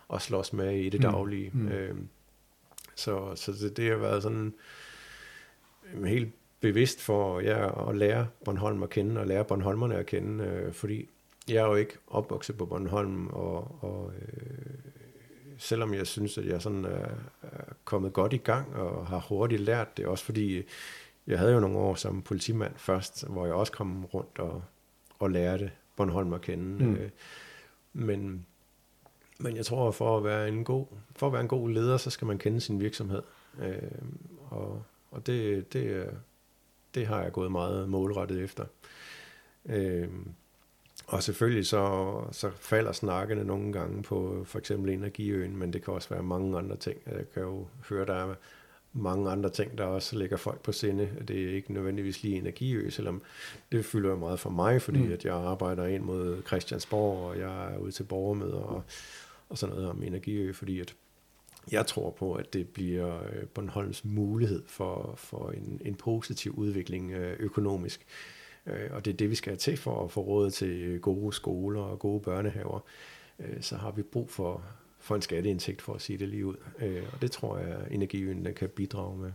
og 0.09 0.23
slås 0.23 0.53
med 0.53 0.73
i 0.73 0.89
det 0.89 1.01
mm. 1.01 1.11
daglige. 1.11 1.51
Mm. 1.55 1.61
Mm. 1.61 2.09
så 2.95 3.33
så 3.35 3.53
det, 3.53 3.77
det 3.77 3.91
har 3.91 3.97
været 3.97 4.23
sådan 4.23 4.55
helt 6.05 6.35
bevidst 6.65 7.01
for 7.01 7.41
jer 7.41 7.89
at 7.89 7.97
lære 7.97 8.27
Bornholm 8.45 8.83
at 8.83 8.91
kende, 8.91 9.21
og 9.21 9.27
lære 9.27 9.45
Bornholmerne 9.45 9.97
at 9.97 10.07
kende, 10.07 10.45
øh, 10.45 10.73
fordi 10.73 11.09
jeg 11.49 11.57
er 11.57 11.67
jo 11.67 11.75
ikke 11.75 11.93
opvokset 12.07 12.57
på 12.57 12.67
Bornholm, 12.67 13.27
og, 13.27 13.79
og 13.81 14.13
øh, 14.19 14.75
selvom 15.59 15.95
jeg 15.95 16.07
synes, 16.07 16.39
at 16.39 16.47
jeg 16.47 16.63
sådan 16.63 16.85
er, 16.85 17.09
er 17.43 17.65
kommet 17.85 18.13
godt 18.13 18.33
i 18.33 18.37
gang, 18.37 18.75
og 18.77 19.07
har 19.07 19.19
hurtigt 19.29 19.61
lært 19.61 19.97
det, 19.97 20.07
også 20.07 20.25
fordi 20.25 20.63
jeg 21.27 21.39
havde 21.39 21.53
jo 21.53 21.61
nogle 21.61 21.79
år 21.79 21.95
som 21.95 22.23
politimand 22.23 22.73
først, 22.77 23.27
hvor 23.29 23.47
jeg 23.47 23.55
også 23.55 23.73
kom 23.73 24.05
rundt 24.05 24.39
og, 24.39 24.63
og 25.19 25.31
lærte 25.31 25.71
Bornholm 25.97 26.33
at 26.33 26.41
kende. 26.41 26.85
Mm. 26.85 26.95
Øh, 26.95 27.11
men, 27.93 28.47
men 29.39 29.57
jeg 29.57 29.67
tror, 29.67 29.91
for 29.91 30.17
at 30.17 30.25
være 30.25 30.49
en 30.49 30.65
god, 30.65 30.87
for 31.17 31.27
at 31.27 31.33
være 31.33 31.43
en 31.43 31.49
god 31.49 31.71
leder, 31.71 31.97
så 31.97 32.11
skal 32.11 32.27
man 32.27 32.39
kende 32.39 32.61
sin 32.61 32.81
virksomhed. 32.81 33.23
Øh, 33.63 33.83
og, 34.51 34.83
og 35.11 35.27
det, 35.27 35.73
det, 35.73 36.11
det 36.95 37.07
har 37.07 37.23
jeg 37.23 37.33
gået 37.33 37.53
meget 37.53 37.89
målrettet 37.89 38.43
efter. 38.43 38.65
Øh, 39.67 40.09
og 41.07 41.23
selvfølgelig 41.23 41.67
så, 41.67 42.15
så 42.33 42.51
falder 42.51 42.93
snakkene 42.93 43.45
nogle 43.45 43.73
gange 43.73 44.03
på 44.03 44.45
for 44.45 44.59
eksempel 44.59 44.91
energiøen, 44.91 45.57
men 45.57 45.73
det 45.73 45.85
kan 45.85 45.95
også 45.95 46.09
være 46.09 46.23
mange 46.23 46.59
andre 46.59 46.77
ting. 46.77 46.99
Jeg 47.07 47.31
kan 47.35 47.43
jo 47.43 47.67
høre, 47.89 48.07
der 48.07 48.15
er 48.15 48.35
mange 48.93 49.31
andre 49.31 49.51
ting, 49.51 49.79
der 49.79 49.85
også 49.85 50.19
ligger 50.19 50.37
folk 50.37 50.61
på 50.61 50.73
sinde. 50.73 51.11
Det 51.29 51.45
er 51.45 51.55
ikke 51.55 51.73
nødvendigvis 51.73 52.23
lige 52.23 52.37
energiø, 52.37 52.91
selvom 52.91 53.23
det 53.73 53.85
fylder 53.85 54.11
jo 54.11 54.17
meget 54.17 54.41
for 54.41 54.51
mig, 54.51 54.83
fordi 54.83 54.99
mm. 54.99 55.13
at 55.13 55.25
jeg 55.25 55.35
arbejder 55.35 55.87
ind 55.87 56.03
mod 56.03 56.43
Christiansborg, 56.47 57.29
og 57.29 57.39
jeg 57.39 57.75
er 57.75 57.79
ude 57.79 57.93
til 57.93 58.05
borgermøder 58.05 58.61
og, 58.61 58.83
og 59.49 59.59
sådan 59.59 59.75
noget 59.75 59.91
om 59.91 60.03
energiø, 60.03 60.53
fordi 60.53 60.81
at 60.81 60.95
jeg 61.73 61.87
tror 61.87 62.11
på, 62.11 62.35
at 62.35 62.53
det 62.53 62.69
bliver 62.69 63.23
øh, 63.23 63.47
Bornholms 63.55 64.05
mulighed 64.05 64.63
for, 64.67 65.15
for 65.17 65.51
en, 65.51 65.81
en 65.85 65.95
positiv 65.95 66.55
udvikling 66.57 67.13
øh, 67.13 67.37
økonomisk. 67.41 68.07
Øh, 68.67 68.91
og 68.91 69.05
det 69.05 69.13
er 69.13 69.17
det, 69.17 69.31
vi 69.31 69.35
skal 69.35 69.51
have 69.51 69.59
til 69.59 69.77
for 69.77 70.05
at 70.05 70.11
få 70.11 70.21
råd 70.21 70.51
til 70.51 71.01
gode 71.01 71.33
skoler 71.33 71.81
og 71.81 71.99
gode 71.99 72.21
børnehaver. 72.21 72.81
Så 73.61 73.77
har 73.77 73.91
vi 73.91 74.03
brug 74.03 74.31
for, 74.31 74.63
for 75.01 75.15
en 75.15 75.23
skatteindtægt, 75.23 75.83
for 75.83 75.95
at 75.95 76.03
sige 76.03 76.19
det 76.19 76.29
lige 76.29 76.47
ud. 76.47 76.57
Og 77.13 77.23
det 77.23 77.31
tror 77.31 77.59
jeg, 77.59 77.69
at 77.69 77.93
energiøen 77.93 78.49
kan 78.57 78.69
bidrage 78.69 79.19
med. 79.19 79.33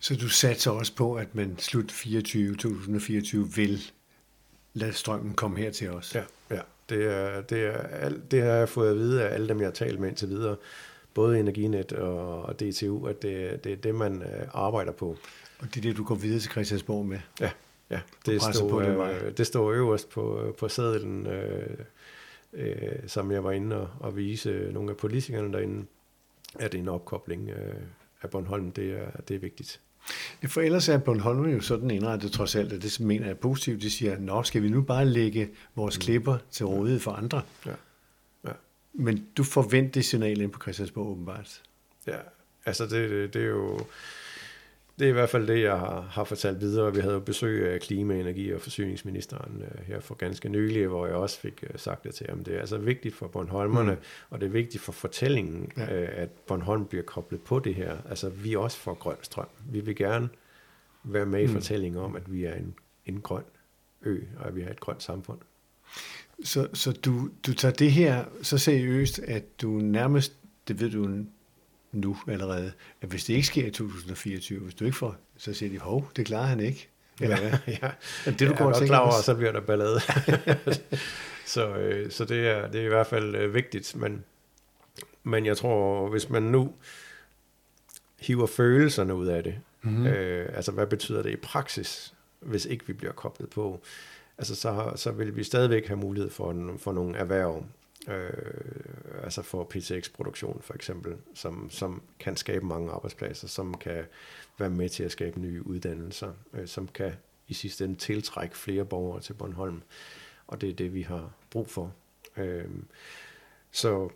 Så 0.00 0.16
du 0.16 0.28
satser 0.28 0.70
også 0.70 0.94
på, 0.94 1.14
at 1.14 1.34
man 1.34 1.58
slut 1.58 1.92
24, 1.92 2.56
2024 2.56 3.48
vil 3.56 3.80
lade 4.74 4.92
strømmen 4.92 5.34
komme 5.34 5.58
her 5.58 5.70
til 5.70 5.90
os? 5.90 6.14
Ja, 6.14 6.22
ja. 6.50 6.60
Det, 6.88 7.04
er, 7.04 7.40
det, 7.40 7.66
er, 7.66 7.78
alt, 7.78 8.30
det 8.30 8.42
har 8.42 8.50
jeg 8.50 8.68
fået 8.68 8.90
at 8.90 8.96
vide 8.96 9.24
af 9.24 9.34
alle 9.34 9.48
dem, 9.48 9.58
jeg 9.58 9.66
har 9.66 9.72
talt 9.72 10.00
med 10.00 10.08
indtil 10.08 10.28
videre 10.28 10.56
både 11.14 11.40
Energinet 11.40 11.92
og, 11.92 12.60
DTU, 12.60 13.06
at 13.06 13.22
det, 13.22 13.64
det 13.64 13.72
er 13.72 13.76
det, 13.76 13.94
man 13.94 14.22
øh, 14.22 14.48
arbejder 14.52 14.92
på. 14.92 15.16
Og 15.58 15.66
det 15.74 15.76
er 15.76 15.80
det, 15.80 15.96
du 15.96 16.04
går 16.04 16.14
videre 16.14 16.40
til 16.40 16.50
Christiansborg 16.50 17.06
med? 17.06 17.18
Ja, 17.40 17.50
ja. 17.90 18.00
Det, 18.26 18.42
står, 18.42 18.68
på 18.68 18.80
øh, 18.80 19.36
det 19.36 19.46
står 19.46 19.72
øverst 19.72 20.10
på, 20.10 20.54
på 20.58 20.68
sædlen, 20.68 21.26
øh, 21.26 21.76
øh, 22.52 22.92
som 23.06 23.32
jeg 23.32 23.44
var 23.44 23.52
inde 23.52 23.76
og, 23.76 23.88
og 24.00 24.16
vise 24.16 24.70
nogle 24.72 24.90
af 24.90 24.96
politikerne 24.96 25.52
derinde, 25.52 25.86
at 26.58 26.74
en 26.74 26.88
opkobling 26.88 27.50
øh, 27.50 27.74
af 28.22 28.30
Bornholm, 28.30 28.72
det 28.72 28.90
er, 28.92 29.20
det 29.28 29.36
er 29.36 29.40
vigtigt. 29.40 29.80
For 30.46 30.60
ellers 30.60 30.88
er 30.88 30.98
Bornholm 30.98 31.50
jo 31.50 31.60
sådan 31.60 31.90
indrettet 31.90 32.32
trods 32.32 32.56
alt, 32.56 32.72
at 32.72 32.82
det 32.82 33.00
mener 33.00 33.26
jeg 33.26 33.30
er 33.30 33.36
positivt. 33.36 33.82
De 33.82 33.90
siger, 33.90 34.18
nå, 34.18 34.42
skal 34.42 34.62
vi 34.62 34.68
nu 34.68 34.82
bare 34.82 35.04
lægge 35.06 35.50
vores 35.74 35.98
mm. 35.98 36.00
klipper 36.00 36.38
til 36.50 36.66
rådighed 36.66 37.00
for 37.00 37.10
andre? 37.10 37.42
Ja. 37.66 37.72
Men 39.00 39.26
du 39.36 39.44
forventer 39.44 39.92
det 39.92 40.04
signal 40.04 40.40
ind 40.40 40.52
på 40.52 40.60
Christiansborg 40.60 41.06
åbenbart. 41.06 41.62
Ja, 42.06 42.18
altså 42.66 42.84
det, 42.84 43.10
det, 43.10 43.34
det 43.34 43.42
er 43.42 43.46
jo... 43.46 43.80
Det 44.98 45.04
er 45.04 45.08
i 45.08 45.12
hvert 45.12 45.28
fald 45.28 45.46
det, 45.46 45.62
jeg 45.62 45.78
har, 45.78 46.00
har 46.00 46.24
fortalt 46.24 46.60
videre. 46.60 46.94
Vi 46.94 47.00
havde 47.00 47.14
jo 47.14 47.20
besøg 47.20 47.72
af 47.72 47.80
klima-, 47.80 48.20
energi- 48.20 48.54
og 48.54 48.60
forsyningsministeren 48.60 49.62
uh, 49.62 49.86
her 49.86 50.00
for 50.00 50.14
ganske 50.14 50.48
nylig, 50.48 50.86
hvor 50.86 51.06
jeg 51.06 51.14
også 51.14 51.38
fik 51.40 51.64
uh, 51.70 51.80
sagt 51.80 52.04
det 52.04 52.14
til 52.14 52.26
ham. 52.28 52.44
Det 52.44 52.54
er 52.54 52.60
altså 52.60 52.78
vigtigt 52.78 53.14
for 53.14 53.26
Bornholmerne, 53.26 53.92
mm. 53.92 54.00
og 54.30 54.40
det 54.40 54.46
er 54.46 54.50
vigtigt 54.50 54.82
for 54.82 54.92
fortællingen, 54.92 55.72
ja. 55.76 55.82
uh, 55.82 56.08
at 56.22 56.30
Bornholm 56.30 56.86
bliver 56.86 57.04
koblet 57.04 57.42
på 57.42 57.58
det 57.58 57.74
her. 57.74 57.96
Altså, 58.08 58.28
vi 58.28 58.52
er 58.52 58.58
også 58.58 58.78
for 58.78 58.94
grøn 58.94 59.16
strøm. 59.22 59.48
Vi 59.70 59.80
vil 59.80 59.96
gerne 59.96 60.28
være 61.04 61.26
med 61.26 61.42
i 61.42 61.46
mm. 61.46 61.52
fortællingen 61.52 62.02
om, 62.02 62.16
at 62.16 62.32
vi 62.32 62.44
er 62.44 62.54
en, 62.54 62.74
en 63.06 63.20
grøn 63.20 63.44
ø, 64.02 64.20
og 64.38 64.46
at 64.46 64.56
vi 64.56 64.62
har 64.62 64.70
et 64.70 64.80
grønt 64.80 65.02
samfund. 65.02 65.38
Så, 66.44 66.68
så 66.74 66.92
du, 66.92 67.30
du 67.46 67.54
tager 67.54 67.74
det 67.74 67.92
her 67.92 68.24
så 68.42 68.58
seriøst, 68.58 69.18
at 69.18 69.60
du 69.60 69.68
nærmest, 69.68 70.32
det 70.68 70.80
ved 70.80 70.90
du 70.90 71.24
nu 71.92 72.16
allerede, 72.28 72.72
at 73.00 73.08
hvis 73.08 73.24
det 73.24 73.34
ikke 73.34 73.46
sker 73.46 73.66
i 73.66 73.70
2024, 73.70 74.60
hvis 74.60 74.74
du 74.74 74.84
ikke 74.84 74.96
får, 74.96 75.16
så 75.36 75.54
siger 75.54 75.70
de, 75.70 75.78
hov, 75.78 76.10
det 76.16 76.26
klarer 76.26 76.46
han 76.46 76.60
ikke. 76.60 76.88
Eller 77.20 77.36
ja, 77.42 77.58
ja. 77.66 77.90
Er 78.26 78.30
det, 78.30 78.40
du 78.40 78.54
går 78.54 78.64
og 78.64 78.86
klar 78.86 78.98
over, 78.98 79.22
så 79.22 79.34
bliver 79.34 79.52
der 79.52 79.60
ballade. 79.60 80.00
så, 81.46 81.68
øh, 81.76 82.10
så 82.10 82.24
det, 82.24 82.48
er, 82.48 82.70
det 82.70 82.80
er 82.80 82.84
i 82.84 82.88
hvert 82.88 83.06
fald 83.06 83.34
øh, 83.34 83.54
vigtigt, 83.54 83.96
men, 83.96 84.24
men 85.22 85.46
jeg 85.46 85.56
tror, 85.56 86.08
hvis 86.08 86.30
man 86.30 86.42
nu 86.42 86.72
hiver 88.20 88.46
følelserne 88.46 89.14
ud 89.14 89.26
af 89.26 89.44
det, 89.44 89.54
mm-hmm. 89.82 90.06
øh, 90.06 90.48
altså 90.54 90.72
hvad 90.72 90.86
betyder 90.86 91.22
det 91.22 91.30
i 91.30 91.36
praksis, 91.36 92.14
hvis 92.40 92.64
ikke 92.64 92.86
vi 92.86 92.92
bliver 92.92 93.12
koblet 93.12 93.50
på, 93.50 93.82
altså 94.38 94.54
så, 94.54 94.92
så 94.96 95.10
vil 95.12 95.36
vi 95.36 95.44
stadigvæk 95.44 95.86
have 95.86 95.96
mulighed 95.96 96.30
for, 96.30 96.76
for 96.78 96.92
nogle 96.92 97.16
erhverv, 97.16 97.64
øh, 98.08 99.22
altså 99.22 99.42
for 99.42 99.64
PTX-produktion 99.64 100.60
for 100.62 100.74
eksempel, 100.74 101.16
som, 101.34 101.70
som 101.70 102.02
kan 102.18 102.36
skabe 102.36 102.66
mange 102.66 102.92
arbejdspladser, 102.92 103.48
som 103.48 103.74
kan 103.74 104.04
være 104.58 104.70
med 104.70 104.88
til 104.88 105.04
at 105.04 105.12
skabe 105.12 105.40
nye 105.40 105.66
uddannelser, 105.66 106.32
øh, 106.52 106.66
som 106.66 106.88
kan 106.88 107.12
i 107.48 107.54
sidste 107.54 107.84
ende 107.84 107.96
tiltrække 107.96 108.56
flere 108.56 108.84
borgere 108.84 109.20
til 109.20 109.32
Bornholm. 109.32 109.82
og 110.46 110.60
det 110.60 110.68
er 110.70 110.74
det, 110.74 110.94
vi 110.94 111.02
har 111.02 111.30
brug 111.50 111.70
for. 111.70 111.94
Øh, 112.36 112.68
så 113.70 114.08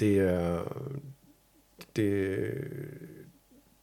det 0.00 0.18
er 0.18 0.64
det, 1.96 2.54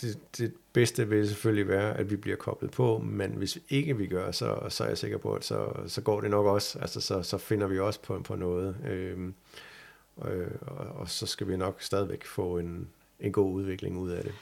det, 0.03 0.17
det 0.37 0.53
bedste 0.73 1.09
vil 1.09 1.27
selvfølgelig 1.27 1.67
være, 1.67 1.97
at 1.97 2.11
vi 2.11 2.15
bliver 2.15 2.37
koblet 2.37 2.71
på, 2.71 2.97
men 2.97 3.31
hvis 3.31 3.57
ikke 3.69 3.97
vi 3.97 4.07
gør, 4.07 4.31
så, 4.31 4.57
så 4.69 4.83
er 4.83 4.87
jeg 4.87 4.97
sikker 4.97 5.17
på, 5.17 5.33
at 5.33 5.45
så, 5.45 5.73
så 5.87 6.01
går 6.01 6.21
det 6.21 6.29
nok 6.29 6.45
også. 6.45 6.79
Altså, 6.79 7.01
så, 7.01 7.23
så 7.23 7.37
finder 7.37 7.67
vi 7.67 7.79
også 7.79 8.01
på, 8.01 8.19
på 8.19 8.35
noget. 8.35 8.75
Øhm, 8.89 9.33
øh, 10.25 10.47
og, 10.61 10.85
og 10.85 11.09
så 11.09 11.25
skal 11.25 11.47
vi 11.47 11.57
nok 11.57 11.81
stadigvæk 11.81 12.25
få 12.25 12.57
en, 12.57 12.87
en 13.19 13.31
god 13.31 13.53
udvikling 13.53 13.97
ud 13.97 14.09
af 14.09 14.23
det. 14.23 14.33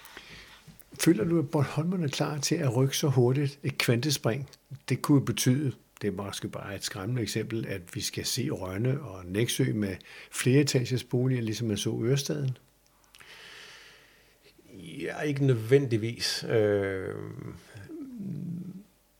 Føler 0.99 1.23
du, 1.23 1.39
at 1.39 1.49
Bornholmerne 1.49 2.03
er 2.03 2.09
klar 2.09 2.37
til 2.37 2.55
at 2.55 2.75
rykke 2.75 2.97
så 2.97 3.07
hurtigt 3.07 3.59
et 3.63 3.77
kvantespring? 3.77 4.49
Det 4.89 5.01
kunne 5.01 5.25
betyde, 5.25 5.71
det 6.01 6.07
er 6.07 6.11
måske 6.11 6.47
bare 6.47 6.75
et 6.75 6.83
skræmmende 6.83 7.21
eksempel, 7.21 7.65
at 7.65 7.81
vi 7.93 8.01
skal 8.01 8.25
se 8.25 8.49
Rønne 8.49 9.01
og 9.01 9.25
Næksø 9.25 9.73
med 9.73 9.95
flere 10.31 10.61
etagers 10.61 11.03
boliger, 11.03 11.41
ligesom 11.41 11.67
man 11.67 11.77
så 11.77 11.99
Ørestaden? 12.03 12.57
Ja, 15.01 15.21
ikke 15.21 15.45
nødvendigvis. 15.45 16.45
Øh, 16.49 17.15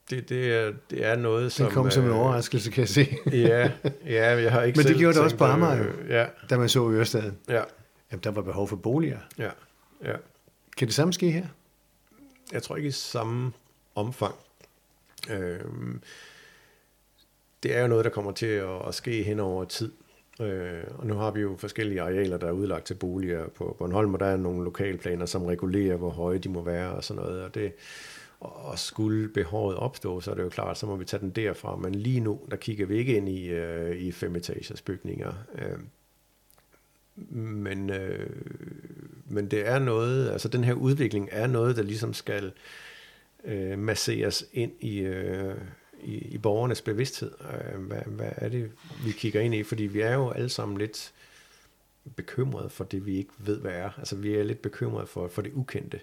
det, 0.10 0.30
det, 0.30 0.54
er, 0.54 0.74
det 0.89 1.06
er 1.06 1.15
noget, 1.15 1.52
som... 1.52 1.65
Det 1.65 1.74
kom 1.74 1.91
som 1.91 2.06
en 2.06 2.12
overraskelse, 2.12 2.72
kan 2.72 2.82
jeg 2.82 2.89
se. 2.89 3.17
ja, 3.32 3.72
ja, 4.06 4.41
jeg 4.41 4.52
har 4.52 4.62
ikke 4.62 4.78
Men 4.78 4.88
det 4.88 4.98
gjorde 4.98 5.13
det 5.13 5.24
også 5.24 5.38
på 5.38 5.44
Amager, 5.44 5.88
øh, 6.00 6.10
ja. 6.10 6.26
da 6.50 6.58
man 6.58 6.70
så 6.70 6.89
Ørestaden. 6.89 7.38
Ja. 7.50 7.63
Jamen, 8.12 8.24
der 8.24 8.32
var 8.32 8.41
behov 8.41 8.67
for 8.67 8.76
boliger. 8.76 9.20
Ja, 9.38 9.50
ja. 10.04 10.15
Kan 10.78 10.88
det 10.88 10.96
samme 10.96 11.13
ske 11.13 11.32
her? 11.32 11.46
Jeg 12.52 12.63
tror 12.63 12.76
ikke 12.76 12.88
i 12.88 12.91
samme 12.91 13.52
omfang. 13.96 14.36
Øh, 15.30 15.60
det 17.63 17.76
er 17.76 17.82
jo 17.82 17.88
noget, 17.88 18.06
der 18.06 18.12
kommer 18.12 18.32
til 18.32 18.46
at, 18.46 18.88
at 18.88 18.96
ske 18.96 19.24
hen 19.24 19.39
over 19.39 19.65
tid. 19.65 19.91
Øh, 20.41 20.84
og 20.97 21.08
nu 21.08 21.13
har 21.13 21.32
vi 21.32 21.41
jo 21.41 21.56
forskellige 21.58 22.01
arealer, 22.01 22.38
der 22.38 22.47
er 22.47 22.51
udlagt 22.51 22.86
til 22.86 22.93
boliger 22.93 23.47
på 23.47 23.75
Bornholm, 23.80 24.13
og 24.13 24.19
der 24.19 24.25
er 24.25 24.38
nogle 24.38 24.63
lokalplaner, 24.63 25.25
som 25.25 25.45
regulerer, 25.45 25.95
hvor 25.95 26.10
høje 26.10 26.38
de 26.38 26.49
må 26.49 26.63
være 26.63 26.91
og 26.91 27.04
sådan 27.04 27.23
noget. 27.23 27.43
Og, 27.43 27.56
det, 27.56 27.73
og 28.39 28.80
skulle 28.80 29.30
behovet 29.30 29.75
opstå, 29.75 30.21
så 30.21 30.32
er 30.32 30.36
det 30.36 30.43
jo 30.43 30.49
klart, 30.49 30.77
så 30.77 30.86
må 30.86 30.95
vi 30.95 31.06
tage 31.06 31.21
den 31.21 31.30
derfra. 31.30 31.75
Men 31.75 31.95
lige 31.95 32.19
nu, 32.19 32.39
der 32.51 32.58
kigger 32.58 32.86
vi 32.86 32.97
ikke 32.97 33.17
ind 33.17 33.30
i, 33.30 33.47
øh, 33.49 33.97
i 33.97 34.12
femetagers 34.12 34.82
bygninger. 34.82 35.34
Øh, 35.56 35.80
men, 37.36 37.89
øh, 37.89 38.30
men 39.25 39.51
det 39.51 39.67
er 39.67 39.80
noget, 39.80 40.30
altså 40.30 40.47
den 40.47 40.63
her 40.63 40.73
udvikling 40.73 41.30
er 41.32 41.47
noget, 41.47 41.75
der 41.75 41.84
ligesom 41.84 42.13
skal 42.13 42.51
øh, 43.43 43.80
masseres 43.80 44.45
ind 44.54 44.71
i, 44.80 44.99
øh, 44.99 45.56
i, 46.04 46.18
i 46.18 46.38
borgernes 46.38 46.82
bevidsthed. 46.82 47.32
Øh, 47.42 47.82
hvad, 47.82 48.02
hvad 48.06 48.32
er 48.36 48.50
det, 48.50 48.72
vi 49.06 49.12
kigger 49.12 49.42
ind 49.42 49.56
i? 49.56 49.64
Fordi 49.64 49.84
vi 49.84 50.02
er 50.02 50.14
jo 50.14 50.30
alle 50.30 50.50
sammen 50.50 50.78
lidt 50.78 51.14
bekymrede 52.16 52.70
for 52.70 52.84
det, 52.84 53.06
vi 53.06 53.18
ikke 53.18 53.32
ved, 53.38 53.60
hvad 53.60 53.72
er. 53.72 53.90
Altså 53.98 54.16
vi 54.16 54.36
er 54.36 54.44
lidt 54.44 54.62
bekymrede 54.62 55.08
for, 55.08 55.28
for 55.28 55.42
det 55.42 55.54
ukendte. 55.54 56.00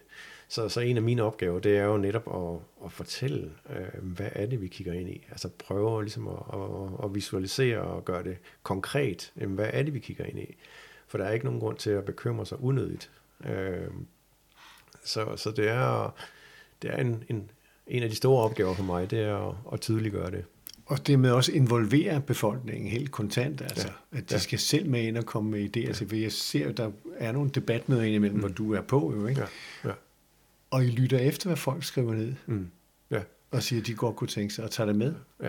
Så, 0.48 0.68
så 0.68 0.80
en 0.80 0.96
af 0.96 1.02
mine 1.02 1.22
opgaver, 1.22 1.58
det 1.58 1.76
er 1.76 1.84
jo 1.84 1.96
netop 1.96 2.28
at, 2.34 2.84
at 2.84 2.92
fortælle, 2.92 3.52
øh, 3.70 4.02
hvad 4.02 4.28
er 4.32 4.46
det, 4.46 4.60
vi 4.60 4.68
kigger 4.68 4.92
ind 4.92 5.08
i. 5.08 5.26
Altså 5.30 5.48
prøve 5.48 6.02
ligesom 6.02 6.28
at, 6.28 6.42
at, 6.52 7.04
at 7.04 7.14
visualisere 7.14 7.80
og 7.80 8.04
gøre 8.04 8.24
det 8.24 8.36
konkret. 8.62 9.32
Jamen, 9.40 9.54
hvad 9.54 9.70
er 9.72 9.82
det, 9.82 9.94
vi 9.94 9.98
kigger 9.98 10.24
ind 10.24 10.38
i? 10.38 10.56
For 11.06 11.18
der 11.18 11.24
er 11.24 11.32
ikke 11.32 11.44
nogen 11.44 11.60
grund 11.60 11.76
til 11.76 11.90
at 11.90 12.04
bekymre 12.04 12.46
sig 12.46 12.60
unødigt. 12.60 13.10
Øh, 13.46 13.90
så, 15.04 15.36
så 15.36 15.50
det 15.50 15.68
er, 15.68 16.14
det 16.82 16.90
er 16.90 16.96
en, 16.96 17.24
en, 17.28 17.50
en 17.88 18.02
af 18.02 18.10
de 18.10 18.16
store 18.16 18.42
opgaver 18.42 18.74
for 18.74 18.82
mig, 18.82 19.10
det 19.10 19.18
er 19.18 19.48
at, 19.48 19.54
at 19.72 19.80
tydeliggøre 19.80 20.30
det. 20.30 20.44
Og 20.86 21.06
det 21.06 21.18
med 21.18 21.30
også 21.30 21.52
involvere 21.52 22.20
befolkningen 22.20 22.90
helt 22.90 23.10
kontant, 23.10 23.60
altså, 23.60 23.88
ja. 24.12 24.18
at 24.18 24.30
de 24.30 24.34
ja. 24.34 24.38
skal 24.38 24.58
selv 24.58 24.90
med 24.90 25.02
ind 25.02 25.18
og 25.18 25.26
komme 25.26 25.50
med 25.50 25.76
idéer 25.76 25.86
ja. 25.86 25.92
til, 25.92 26.08
for 26.08 26.16
jeg 26.16 26.32
ser, 26.32 26.68
at 26.68 26.76
der 26.76 26.90
er 27.16 27.32
nogle 27.32 27.50
debatmøder 27.50 28.02
indimellem, 28.02 28.36
mm. 28.36 28.40
hvor 28.40 28.48
du 28.48 28.74
er 28.74 28.80
på, 28.80 29.14
jo, 29.16 29.26
ikke? 29.26 29.40
Ja. 29.40 29.88
Ja. 29.88 29.94
Og 30.70 30.84
I 30.84 30.86
lytter 30.86 31.18
efter, 31.18 31.48
hvad 31.48 31.56
folk 31.56 31.84
skriver 31.84 32.14
ned, 32.14 32.34
mm. 32.46 32.70
ja. 33.10 33.20
og 33.50 33.62
siger, 33.62 33.80
at 33.80 33.86
de 33.86 33.94
godt 33.94 34.16
kunne 34.16 34.28
tænke 34.28 34.54
sig 34.54 34.64
at 34.64 34.70
tage 34.70 34.86
det 34.86 34.96
med. 34.96 35.14
Ja. 35.42 35.48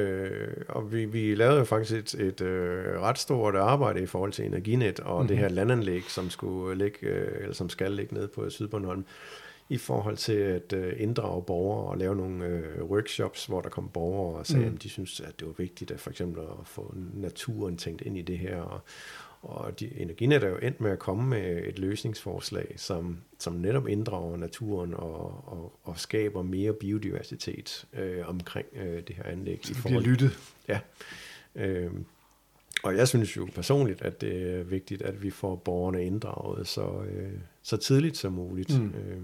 Øh, 0.00 0.56
og 0.68 0.92
vi, 0.92 1.04
vi 1.04 1.34
lavede 1.34 1.58
jo 1.58 1.64
faktisk 1.64 2.14
et, 2.14 2.20
et 2.20 2.40
øh, 2.40 3.00
ret 3.00 3.18
stort 3.18 3.56
arbejde 3.56 4.02
i 4.02 4.06
forhold 4.06 4.32
til 4.32 4.46
Energinet 4.46 5.00
og 5.00 5.16
mm-hmm. 5.16 5.28
det 5.28 5.38
her 5.38 5.48
landanlæg, 5.48 6.02
som 6.02 6.30
skulle 6.30 6.78
ligge, 6.78 7.06
øh, 7.06 7.40
eller 7.40 7.54
som 7.54 7.68
skal 7.68 7.92
ligge 7.92 8.14
nede 8.14 8.28
på 8.28 8.50
Sydbornholm 8.50 9.04
i 9.68 9.76
forhold 9.76 10.16
til 10.16 10.32
at 10.32 10.72
øh, 10.72 10.92
inddrage 10.96 11.42
borgere 11.42 11.90
og 11.90 11.98
lave 11.98 12.16
nogle 12.16 12.46
øh, 12.46 12.84
workshops, 12.84 13.46
hvor 13.46 13.60
der 13.60 13.68
kom 13.68 13.88
borgere 13.88 14.38
og 14.38 14.46
sagde, 14.46 14.68
mm. 14.68 14.74
at 14.74 14.82
de 14.82 14.88
synes, 14.88 15.20
at 15.20 15.40
det 15.40 15.46
var 15.46 15.54
vigtigt 15.58 15.90
at 15.90 16.00
for 16.00 16.10
eksempel 16.10 16.42
at 16.42 16.66
få 16.66 16.94
naturen 17.14 17.76
tænkt 17.76 18.02
ind 18.02 18.18
i 18.18 18.22
det 18.22 18.38
her. 18.38 18.60
Og, 18.60 18.80
og 19.42 19.80
de, 19.80 20.00
Energinet 20.00 20.44
er 20.44 20.48
jo 20.48 20.56
endt 20.56 20.80
med 20.80 20.90
at 20.90 20.98
komme 20.98 21.28
med 21.28 21.62
et 21.66 21.78
løsningsforslag, 21.78 22.74
som, 22.76 23.18
som 23.38 23.52
netop 23.52 23.88
inddrager 23.88 24.36
naturen 24.36 24.94
og, 24.94 25.48
og, 25.48 25.78
og 25.82 25.98
skaber 25.98 26.42
mere 26.42 26.72
biodiversitet 26.72 27.86
øh, 27.92 28.28
omkring 28.28 28.66
øh, 28.72 29.02
det 29.06 29.16
her 29.16 29.24
anlæg. 29.24 29.60
Så 29.62 29.74
det 29.74 29.82
bliver 29.84 30.00
lyttet. 30.00 30.38
Ja. 30.68 30.80
Øh, 31.54 31.90
og 32.82 32.96
jeg 32.96 33.08
synes 33.08 33.36
jo 33.36 33.48
personligt, 33.54 34.02
at 34.02 34.20
det 34.20 34.58
er 34.58 34.62
vigtigt, 34.62 35.02
at 35.02 35.22
vi 35.22 35.30
får 35.30 35.56
borgerne 35.56 36.04
inddraget 36.04 36.66
så, 36.66 37.02
øh, 37.02 37.32
så 37.62 37.76
tidligt 37.76 38.16
som 38.16 38.32
muligt. 38.32 38.80
Mm. 38.80 38.86
Øh, 38.86 39.20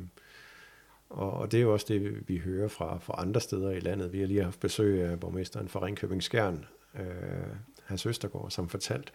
og, 1.14 1.33
og 1.33 1.53
det 1.53 1.59
er 1.59 1.62
jo 1.62 1.72
også 1.72 1.87
det, 1.88 2.29
vi 2.29 2.38
hører 2.38 2.68
fra, 2.68 2.98
fra 2.98 3.14
andre 3.18 3.40
steder 3.40 3.70
i 3.70 3.81
landet. 3.81 4.12
Vi 4.12 4.20
har 4.20 4.27
lige 4.27 4.44
haft 4.44 4.61
besøg 4.61 5.03
af 5.03 5.20
borgmesteren 5.20 5.68
fra 5.68 5.85
Ringkøbing 5.85 6.22
Skjern, 6.22 6.64
øh, 6.94 7.03
Hans 7.85 8.07
Østergaard, 8.07 8.50
som 8.50 8.68
fortalt, 8.68 9.12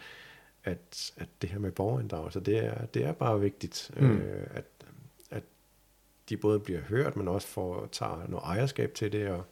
at, 0.64 1.12
at 1.18 1.30
det 1.42 1.50
her 1.50 1.60
med 1.60 1.72
borgerinddragelse, 1.72 2.40
det 2.40 2.66
er, 2.66 2.86
det 2.86 3.06
er 3.06 3.12
bare 3.12 3.40
vigtigt, 3.40 3.92
mm. 4.00 4.18
øh, 4.18 4.48
at, 4.52 4.58
at 4.58 4.79
de 6.30 6.38
både 6.38 6.60
bliver 6.60 6.80
hørt, 6.89 7.15
men 7.15 7.28
også 7.28 7.48
får 7.48 7.89
tager 7.92 8.26
noget 8.28 8.44
ejerskab 8.44 8.94
til 8.94 9.12
det, 9.12 9.28
og, 9.28 9.46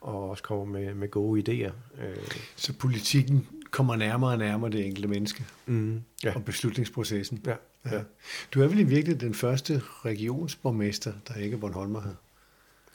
og 0.00 0.30
også 0.30 0.42
kommer 0.42 0.64
med, 0.64 0.94
med 0.94 1.10
gode 1.10 1.40
idéer. 1.40 2.02
Øh. 2.04 2.16
Så 2.56 2.72
politikken 2.72 3.46
kommer 3.70 3.96
nærmere 3.96 4.30
og 4.30 4.38
nærmere 4.38 4.70
det 4.70 4.86
enkelte 4.86 5.08
menneske, 5.08 5.44
mm. 5.66 6.02
ja. 6.24 6.34
og 6.34 6.44
beslutningsprocessen. 6.44 7.42
Ja. 7.46 7.54
Ja. 7.92 8.00
Du 8.54 8.62
er 8.62 8.66
vel 8.66 8.78
i 8.78 8.82
virkelig 8.82 9.20
den 9.20 9.34
første 9.34 9.82
regionsborgmester, 10.04 11.12
der 11.28 11.34
ikke 11.34 11.54
er 11.54 11.60
Bornholmer 11.60 12.00
her. 12.00 12.14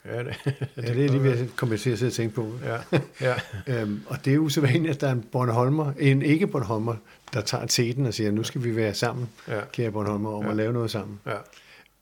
Ja, 0.04 0.22
det, 0.24 0.36
ja, 0.76 0.82
det 0.82 0.90
er 0.90 0.94
lige 0.94 1.22
ved 1.22 1.38
at 1.38 1.56
komme 1.56 1.76
til 1.76 2.04
at 2.06 2.12
tænke 2.12 2.34
på. 2.34 2.52
Ja, 2.64 2.98
ja. 3.20 3.34
øhm, 3.82 4.02
og 4.06 4.24
det 4.24 4.30
er 4.30 4.34
jo 4.34 4.48
så 4.48 4.60
vanligt, 4.60 4.94
at 4.94 5.00
der 5.00 5.08
er 5.08 5.12
en 5.12 5.24
Bornholmer, 5.32 5.92
en 5.98 6.22
ikke 6.22 6.46
Bornholmer, 6.46 6.96
der 7.32 7.40
tager 7.40 7.66
teten 7.66 8.06
og 8.06 8.14
siger, 8.14 8.30
nu 8.30 8.42
skal 8.42 8.64
vi 8.64 8.76
være 8.76 8.94
sammen, 8.94 9.28
ja. 9.48 9.60
kære 9.72 9.90
Bornholmer, 9.90 10.30
om 10.30 10.44
ja. 10.44 10.50
at 10.50 10.56
lave 10.56 10.72
noget 10.72 10.90
sammen. 10.90 11.20
Ja. 11.26 11.36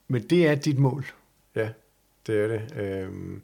Men 0.09 0.23
det 0.23 0.47
er 0.47 0.55
dit 0.55 0.79
mål. 0.79 1.05
Ja, 1.57 1.69
det 2.27 2.40
er 2.40 2.49
det. 2.49 2.77
Øhm, 2.77 3.43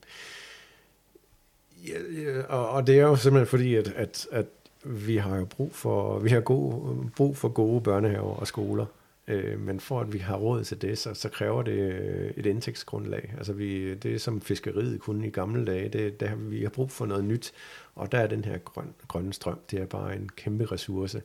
ja, 1.89 2.23
ja, 2.23 2.43
og, 2.43 2.69
og 2.69 2.87
det 2.87 2.99
er 2.99 3.03
jo 3.03 3.17
simpelthen 3.17 3.47
fordi, 3.47 3.75
at, 3.75 3.89
at, 3.89 4.27
at 4.33 4.47
vi 4.85 5.17
har 5.17 5.37
jo 5.37 5.45
brug 5.45 5.75
for, 5.75 6.19
vi 6.19 6.31
har 6.31 6.41
gode, 6.41 7.11
brug 7.17 7.37
for 7.37 7.49
gode 7.49 7.81
børnehaver 7.81 8.35
og 8.35 8.47
skoler. 8.47 8.87
Øh, 9.29 9.61
men 9.61 9.81
for 9.81 10.01
at 10.01 10.13
vi 10.13 10.19
har 10.19 10.37
råd 10.37 10.65
til 10.65 10.83
det, 10.83 10.99
så, 10.99 11.15
så 11.15 11.29
kræver 11.29 11.63
det 11.63 11.73
øh, 11.73 12.31
et 12.37 12.47
indtægtsgrundlag. 12.47 13.35
Altså 13.37 13.53
vi, 13.53 13.95
det 13.95 14.15
er 14.15 14.19
som 14.19 14.41
fiskeriet 14.41 15.01
kunne 15.01 15.27
i 15.27 15.31
gamle 15.31 15.65
dage, 15.65 15.89
det, 15.89 16.21
der, 16.21 16.35
vi 16.35 16.63
har 16.63 16.71
brug 16.71 16.91
for 16.91 17.07
noget 17.07 17.25
nyt, 17.25 17.53
og 17.95 18.13
der 18.13 18.19
er 18.19 18.27
den 18.27 18.45
her 18.45 18.59
grøn, 18.59 18.95
grønne 19.09 19.33
strøm, 19.33 19.59
det 19.71 19.81
er 19.81 19.87
bare 19.87 20.17
en 20.17 20.29
kæmpe 20.37 20.65
ressource, 20.65 21.23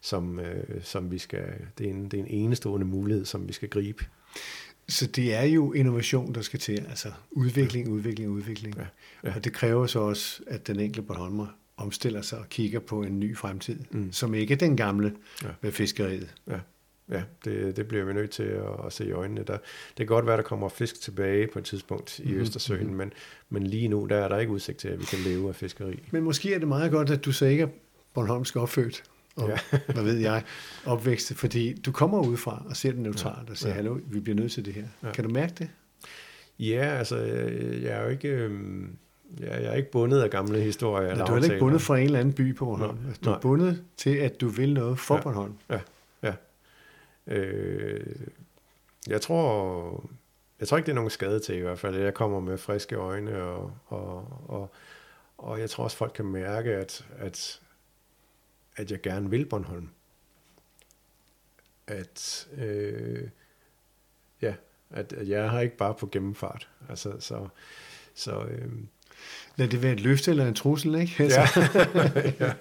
som, 0.00 0.40
øh, 0.40 0.82
som 0.82 1.10
vi 1.10 1.18
skal, 1.18 1.44
det 1.78 1.86
er, 1.86 1.90
en, 1.90 2.04
det 2.04 2.14
er 2.14 2.24
en 2.24 2.30
enestående 2.30 2.86
mulighed, 2.86 3.24
som 3.24 3.48
vi 3.48 3.52
skal 3.52 3.68
gribe. 3.68 4.04
Så 4.88 5.06
det 5.06 5.34
er 5.34 5.42
jo 5.42 5.72
innovation, 5.72 6.34
der 6.34 6.40
skal 6.40 6.60
til, 6.60 6.86
altså 6.88 7.08
udvikling, 7.30 7.88
udvikling, 7.88 8.30
udvikling. 8.30 8.76
Ja. 8.76 8.86
Ja. 9.24 9.34
Og 9.34 9.44
det 9.44 9.52
kræver 9.52 9.86
så 9.86 9.98
også, 9.98 10.42
at 10.46 10.66
den 10.66 10.80
enkelte 10.80 11.02
Bornholmer 11.02 11.46
omstiller 11.76 12.22
sig 12.22 12.38
og 12.38 12.48
kigger 12.48 12.80
på 12.80 13.02
en 13.02 13.20
ny 13.20 13.36
fremtid, 13.36 13.78
mm. 13.90 14.12
som 14.12 14.34
ikke 14.34 14.54
er 14.54 14.58
den 14.58 14.76
gamle 14.76 15.14
ja. 15.42 15.48
med 15.62 15.72
fiskeriet. 15.72 16.34
Ja 16.50 16.58
ja, 17.08 17.22
det, 17.44 17.76
det 17.76 17.88
bliver 17.88 18.04
vi 18.04 18.12
nødt 18.12 18.30
til 18.30 18.42
at, 18.42 18.86
at 18.86 18.92
se 18.92 19.06
i 19.06 19.12
øjnene. 19.12 19.42
Der, 19.46 19.56
det 19.88 19.96
kan 19.96 20.06
godt 20.06 20.26
være, 20.26 20.34
at 20.34 20.38
der 20.38 20.48
kommer 20.48 20.68
fisk 20.68 21.00
tilbage 21.00 21.46
på 21.46 21.58
et 21.58 21.64
tidspunkt 21.64 22.18
i 22.18 22.22
mm-hmm. 22.22 22.40
Østersøen, 22.40 22.86
mhm. 22.86 22.96
men, 22.96 23.12
men 23.50 23.66
lige 23.66 23.88
nu 23.88 24.06
der 24.10 24.16
er 24.16 24.28
der 24.28 24.38
ikke 24.38 24.52
udsigt 24.52 24.78
til, 24.78 24.88
at 24.88 25.00
vi 25.00 25.04
kan 25.04 25.18
leve 25.18 25.48
af 25.48 25.54
fiskeri. 25.54 26.02
Men 26.10 26.22
måske 26.22 26.54
er 26.54 26.58
det 26.58 26.68
meget 26.68 26.90
godt, 26.90 27.10
at 27.10 27.24
du 27.24 27.32
så 27.32 27.46
ikke 27.46 27.62
er 27.62 27.68
Bornholmsk 28.14 28.56
opfødt, 28.56 29.02
og 29.36 29.48
ja. 29.48 29.78
hvad 29.94 30.04
ved 30.04 30.16
jeg, 30.16 30.42
opvækst, 30.84 31.34
fordi 31.34 31.74
du 31.74 31.92
kommer 31.92 32.20
udefra 32.20 32.62
og 32.68 32.76
ser 32.76 32.90
det 32.90 33.00
neutralt 33.00 33.50
og 33.50 33.56
siger, 33.56 33.70
ja. 33.70 33.74
hallo, 33.74 33.98
vi 34.06 34.20
bliver 34.20 34.36
nødt 34.36 34.52
til 34.52 34.64
det 34.64 34.74
her. 34.74 34.84
Ja. 35.02 35.12
Kan 35.12 35.24
du 35.24 35.30
mærke 35.30 35.54
det? 35.58 35.68
Ja, 36.58 36.96
altså, 36.98 37.16
jeg 37.82 37.92
er 37.92 38.02
jo 38.02 38.08
ikke... 38.08 38.28
Øhm, 38.28 38.96
jeg 39.40 39.64
er 39.64 39.74
ikke 39.74 39.90
bundet 39.90 40.20
af 40.20 40.30
gamle 40.30 40.60
historier. 40.60 41.08
Ja, 41.08 41.24
du 41.24 41.32
er 41.32 41.42
ikke 41.42 41.58
bundet 41.58 41.82
fra 41.82 41.98
en 41.98 42.04
eller 42.04 42.20
anden 42.20 42.34
by 42.34 42.56
på 42.56 42.64
Bornholm. 42.64 42.98
Altså, 43.06 43.20
du 43.24 43.30
er 43.30 43.38
bundet 43.38 43.82
til, 43.96 44.16
at 44.16 44.40
du 44.40 44.48
vil 44.48 44.74
noget 44.74 44.98
for 44.98 45.14
ja. 45.14 45.20
Bornholm. 45.20 45.54
Ja. 45.70 45.80
Øh, 47.26 48.16
jeg 49.06 49.20
tror, 49.20 50.04
jeg 50.60 50.68
tror 50.68 50.76
ikke, 50.76 50.86
det 50.86 50.92
er 50.92 50.96
nogen 50.96 51.10
skade 51.10 51.40
til 51.40 51.54
i 51.54 51.60
hvert 51.60 51.78
fald. 51.78 51.96
Jeg 51.96 52.14
kommer 52.14 52.40
med 52.40 52.58
friske 52.58 52.96
øjne 52.96 53.42
og, 53.42 53.72
og, 53.86 54.28
og, 54.48 54.70
og 55.38 55.60
jeg 55.60 55.70
tror 55.70 55.84
også, 55.84 55.96
folk 55.96 56.12
kan 56.14 56.24
mærke, 56.24 56.70
at, 56.70 57.06
at, 57.18 57.60
at 58.76 58.90
jeg 58.90 59.00
gerne 59.00 59.30
vil 59.30 59.46
Bornholm. 59.46 59.88
At, 61.86 62.48
øh, 62.56 63.28
ja, 64.42 64.54
at, 64.90 65.12
at 65.12 65.28
jeg 65.28 65.50
har 65.50 65.60
ikke 65.60 65.76
bare 65.76 65.94
på 65.94 66.06
gennemfart. 66.12 66.68
Altså, 66.88 67.12
så, 67.20 67.48
så, 68.14 68.40
øh, 68.44 68.68
Lad 69.56 69.68
det 69.68 69.82
være 69.82 69.92
et 69.92 70.00
løfte 70.00 70.30
eller 70.30 70.46
en 70.46 70.54
trussel, 70.54 70.94
ikke? 70.94 71.22
Altså. 71.22 71.40
ja. 71.94 72.22
ja. 72.46 72.52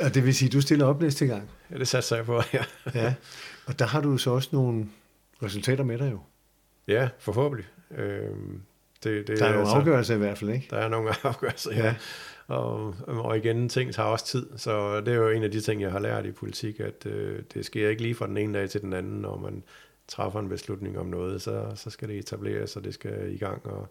Og 0.00 0.14
det 0.14 0.24
vil 0.24 0.34
sige, 0.34 0.46
at 0.48 0.52
du 0.52 0.60
stiller 0.60 0.86
op 0.86 1.00
næste 1.00 1.26
gang. 1.26 1.50
ja, 1.70 1.78
det 1.78 1.88
satser 1.88 2.16
jeg 2.16 2.24
på, 2.24 2.42
ja. 2.54 2.64
Ja. 2.94 3.14
Og 3.66 3.78
der 3.78 3.86
har 3.86 4.00
du 4.00 4.18
så 4.18 4.30
også 4.30 4.48
nogle 4.52 4.86
resultater 5.42 5.84
med 5.84 5.98
dig 5.98 6.10
jo. 6.12 6.20
Ja, 6.88 7.08
forhåbentlig. 7.18 7.66
Øh, 7.90 8.28
det, 9.02 9.28
det, 9.28 9.38
Der 9.38 9.44
er 9.44 9.48
nogle 9.48 9.58
altså- 9.60 9.74
afgørelser 9.76 10.14
i 10.14 10.18
hvert 10.18 10.38
fald, 10.38 10.50
ikke? 10.50 10.66
Der 10.70 10.76
er 10.78 10.88
nogle 10.88 11.10
afgørelser, 11.24 11.72
ja. 11.72 11.84
Ja. 11.84 11.94
Og, 12.46 12.94
og 13.06 13.36
igen, 13.36 13.68
ting 13.68 13.94
tager 13.94 14.08
også 14.08 14.26
tid, 14.26 14.46
så 14.56 15.00
det 15.00 15.08
er 15.08 15.16
jo 15.16 15.30
en 15.30 15.42
af 15.42 15.50
de 15.50 15.60
ting, 15.60 15.80
jeg 15.80 15.92
har 15.92 15.98
lært 15.98 16.26
i 16.26 16.32
politik, 16.32 16.80
at 16.80 17.06
øh, 17.06 17.42
det 17.54 17.64
sker 17.64 17.88
ikke 17.88 18.02
lige 18.02 18.14
fra 18.14 18.26
den 18.26 18.36
ene 18.36 18.58
dag 18.58 18.70
til 18.70 18.80
den 18.80 18.92
anden, 18.92 19.20
når 19.20 19.38
man 19.38 19.62
træffer 20.08 20.40
en 20.40 20.48
beslutning 20.48 20.98
om 20.98 21.06
noget, 21.06 21.42
så, 21.42 21.72
så 21.74 21.90
skal 21.90 22.08
det 22.08 22.18
etableres, 22.18 22.76
og 22.76 22.84
det 22.84 22.94
skal 22.94 23.34
i 23.34 23.38
gang, 23.38 23.66
og 23.66 23.88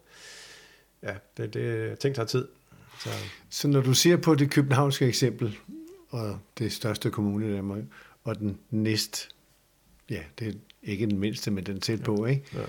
ja, 1.02 1.14
det, 1.36 1.54
det, 1.54 1.98
ting 1.98 2.14
tager 2.14 2.26
tid. 2.26 2.48
Så, 3.00 3.10
Så 3.50 3.68
når 3.68 3.80
du 3.80 3.94
ser 3.94 4.16
på 4.16 4.34
det 4.34 4.50
københavnske 4.50 5.06
eksempel, 5.06 5.58
og 6.08 6.38
det 6.58 6.72
største 6.72 7.10
kommune 7.10 7.48
i 7.48 7.52
Danmark, 7.52 7.82
og 8.24 8.38
den 8.38 8.58
næst, 8.70 9.28
ja, 10.10 10.22
det 10.38 10.48
er 10.48 10.52
ikke 10.82 11.06
den 11.06 11.18
mindste, 11.18 11.50
men 11.50 11.66
den 11.66 11.80
tæt 11.80 12.02
på, 12.02 12.26
ikke? 12.26 12.42
ja. 12.54 12.64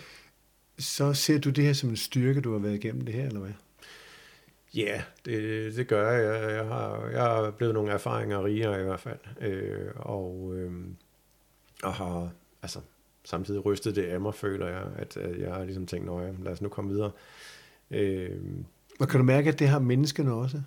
Så 0.80 1.13
ser 1.13 1.38
du 1.38 1.50
det 1.50 1.63
her 1.63 1.73
som 1.73 1.89
en 1.89 1.97
styrke, 1.97 2.41
du 2.41 2.52
har 2.52 2.60
været 2.60 2.76
igennem 2.76 3.02
det 3.02 3.13
her, 3.13 3.26
eller 3.26 3.39
hvad? 3.39 3.54
Ja, 4.75 5.01
det, 5.25 5.75
det 5.75 5.88
gør 5.88 6.12
jeg. 6.12 6.51
Jeg, 6.56 6.65
har, 6.65 7.08
jeg 7.08 7.21
har 7.21 7.51
blevet 7.51 7.73
nogle 7.73 7.91
erfaringer 7.91 8.43
rigere 8.45 8.80
i 8.82 8.84
hvert 8.84 8.99
fald, 8.99 9.19
øh, 9.41 9.91
og, 9.95 10.51
øh, 10.56 10.71
og 11.84 11.93
har 11.93 12.30
altså, 12.62 12.80
samtidig 13.23 13.65
rystet 13.65 13.95
det 13.95 14.03
af 14.03 14.21
mig, 14.21 14.34
føler 14.34 14.67
jeg, 14.67 14.84
at, 14.97 15.17
at 15.17 15.39
jeg 15.39 15.53
har 15.53 15.63
ligesom 15.63 15.86
tænkt, 15.86 16.06
nå 16.06 16.21
ja, 16.21 16.32
lad 16.43 16.51
os 16.51 16.62
nu 16.62 16.69
komme 16.69 16.91
videre. 16.91 17.12
Øh, 17.91 18.39
Og 18.99 19.08
kan 19.08 19.17
du 19.19 19.23
mærke, 19.25 19.49
at 19.49 19.60
det 19.60 19.67
har 19.67 19.80
menneskene 19.80 20.34
også? 20.34 20.62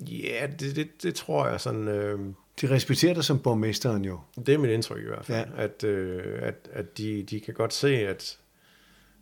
ja, 0.00 0.46
det, 0.60 0.76
det, 0.76 1.02
det 1.02 1.14
tror 1.14 1.48
jeg 1.48 1.60
sådan, 1.60 1.88
øh, 1.88 2.18
De 2.60 2.70
respekterer 2.70 3.14
dig 3.14 3.24
som 3.24 3.38
borgmesteren 3.38 4.04
jo. 4.04 4.20
det 4.46 4.48
er 4.54 4.58
mit 4.58 4.70
indtryk 4.70 5.02
i 5.02 5.06
hvert 5.06 5.24
fald, 5.26 5.48
Ja. 5.56 5.62
at, 5.64 5.84
øh, 5.84 6.38
at, 6.42 6.68
at 6.72 6.98
de, 6.98 7.22
de 7.22 7.40
kan 7.40 7.54
godt 7.54 7.72
se, 7.72 7.88
at 7.88 8.38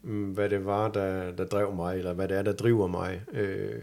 Mm, 0.02 0.30
hvad 0.30 0.50
det 0.50 0.64
var, 0.64 0.88
der, 0.88 1.32
der 1.32 1.44
drev 1.44 1.74
mig, 1.74 1.98
eller 1.98 2.12
hvad 2.12 2.28
det 2.28 2.36
er, 2.36 2.42
der 2.42 2.52
driver 2.52 2.86
mig. 2.86 3.22
Øh, 3.32 3.82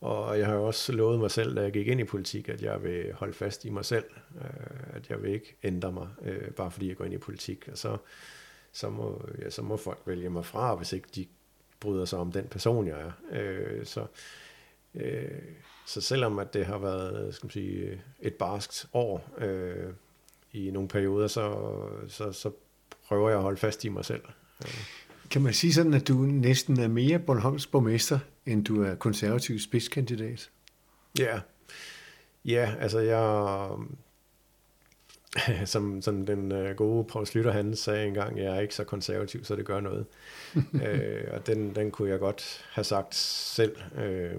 og 0.00 0.38
jeg 0.38 0.46
har 0.46 0.54
også 0.54 0.92
lovet 0.92 1.18
mig 1.18 1.30
selv, 1.30 1.56
da 1.56 1.62
jeg 1.62 1.72
gik 1.72 1.86
ind 1.86 2.00
i 2.00 2.04
politik, 2.04 2.48
at 2.48 2.62
jeg 2.62 2.82
vil 2.82 3.12
holde 3.12 3.32
fast 3.32 3.64
i 3.64 3.70
mig 3.70 3.84
selv. 3.84 4.04
Øh, 4.40 4.96
at 4.96 5.10
jeg 5.10 5.22
vil 5.22 5.30
ikke 5.30 5.56
ændre 5.62 5.92
mig, 5.92 6.08
øh, 6.22 6.50
bare 6.50 6.70
fordi 6.70 6.88
jeg 6.88 6.96
går 6.96 7.04
ind 7.04 7.14
i 7.14 7.18
politik. 7.18 7.68
Og 7.72 7.78
så, 7.78 7.96
så, 8.72 8.90
må, 8.90 9.28
ja, 9.38 9.50
så 9.50 9.62
må 9.62 9.76
folk 9.76 9.98
vælge 10.06 10.30
mig 10.30 10.44
fra, 10.44 10.74
hvis 10.74 10.92
ikke 10.92 11.08
de 11.14 11.26
bryder 11.80 12.04
sig 12.04 12.18
om 12.18 12.32
den 12.32 12.46
person, 12.48 12.86
jeg 12.86 13.00
er. 13.00 13.12
Øh, 13.32 13.86
så, 13.86 14.06
øh, 14.94 15.42
så 15.86 16.00
selvom 16.00 16.38
at 16.38 16.54
det 16.54 16.66
har 16.66 16.78
været 16.78 17.34
skal 17.34 17.46
man 17.46 17.50
sige, 17.50 18.02
et 18.20 18.34
barskt 18.34 18.86
år 18.92 19.30
øh, 19.38 19.92
i 20.52 20.70
nogle 20.70 20.88
perioder, 20.88 21.26
så, 21.26 21.56
så, 22.08 22.32
så 22.32 22.50
prøver 23.08 23.28
jeg 23.28 23.38
at 23.38 23.42
holde 23.42 23.58
fast 23.58 23.84
i 23.84 23.88
mig 23.88 24.04
selv. 24.04 24.22
Øh. 24.64 25.03
Kan 25.30 25.42
man 25.42 25.52
sige 25.52 25.72
sådan, 25.72 25.94
at 25.94 26.08
du 26.08 26.14
næsten 26.14 26.80
er 26.80 26.88
mere 26.88 27.18
Bornholms 27.18 27.66
borgmester, 27.66 28.18
end 28.46 28.64
du 28.64 28.82
er 28.82 28.94
konservativ 28.94 29.58
spidskandidat? 29.58 30.50
Ja, 31.18 31.40
ja 32.44 32.74
altså 32.80 32.98
jeg, 32.98 33.68
som, 35.72 36.02
som 36.02 36.26
den 36.26 36.52
øh, 36.52 36.76
gode 36.76 37.04
Poul 37.04 37.26
Slytter, 37.26 37.52
han 37.52 37.76
sagde 37.76 38.06
engang, 38.06 38.38
jeg 38.38 38.56
er 38.56 38.60
ikke 38.60 38.74
så 38.74 38.84
konservativ, 38.84 39.44
så 39.44 39.56
det 39.56 39.64
gør 39.64 39.80
noget. 39.80 40.06
øh, 40.86 41.24
og 41.32 41.46
den, 41.46 41.74
den 41.74 41.90
kunne 41.90 42.10
jeg 42.10 42.18
godt 42.18 42.64
have 42.72 42.84
sagt 42.84 43.14
selv. 43.14 43.76
Øh, 43.98 44.32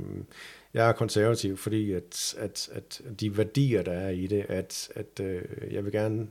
jeg 0.74 0.90
er 0.90 0.92
konservativ, 0.92 1.58
fordi 1.58 1.92
at, 1.92 2.36
at, 2.38 2.70
at 2.72 3.02
de 3.20 3.38
værdier, 3.38 3.84
der 3.84 3.92
er 3.92 4.10
i 4.10 4.28
det, 4.28 4.46
at, 4.50 4.90
at 4.96 5.20
øh, 5.22 5.44
jeg 5.72 5.86
vil 5.86 5.92
gerne 5.92 6.28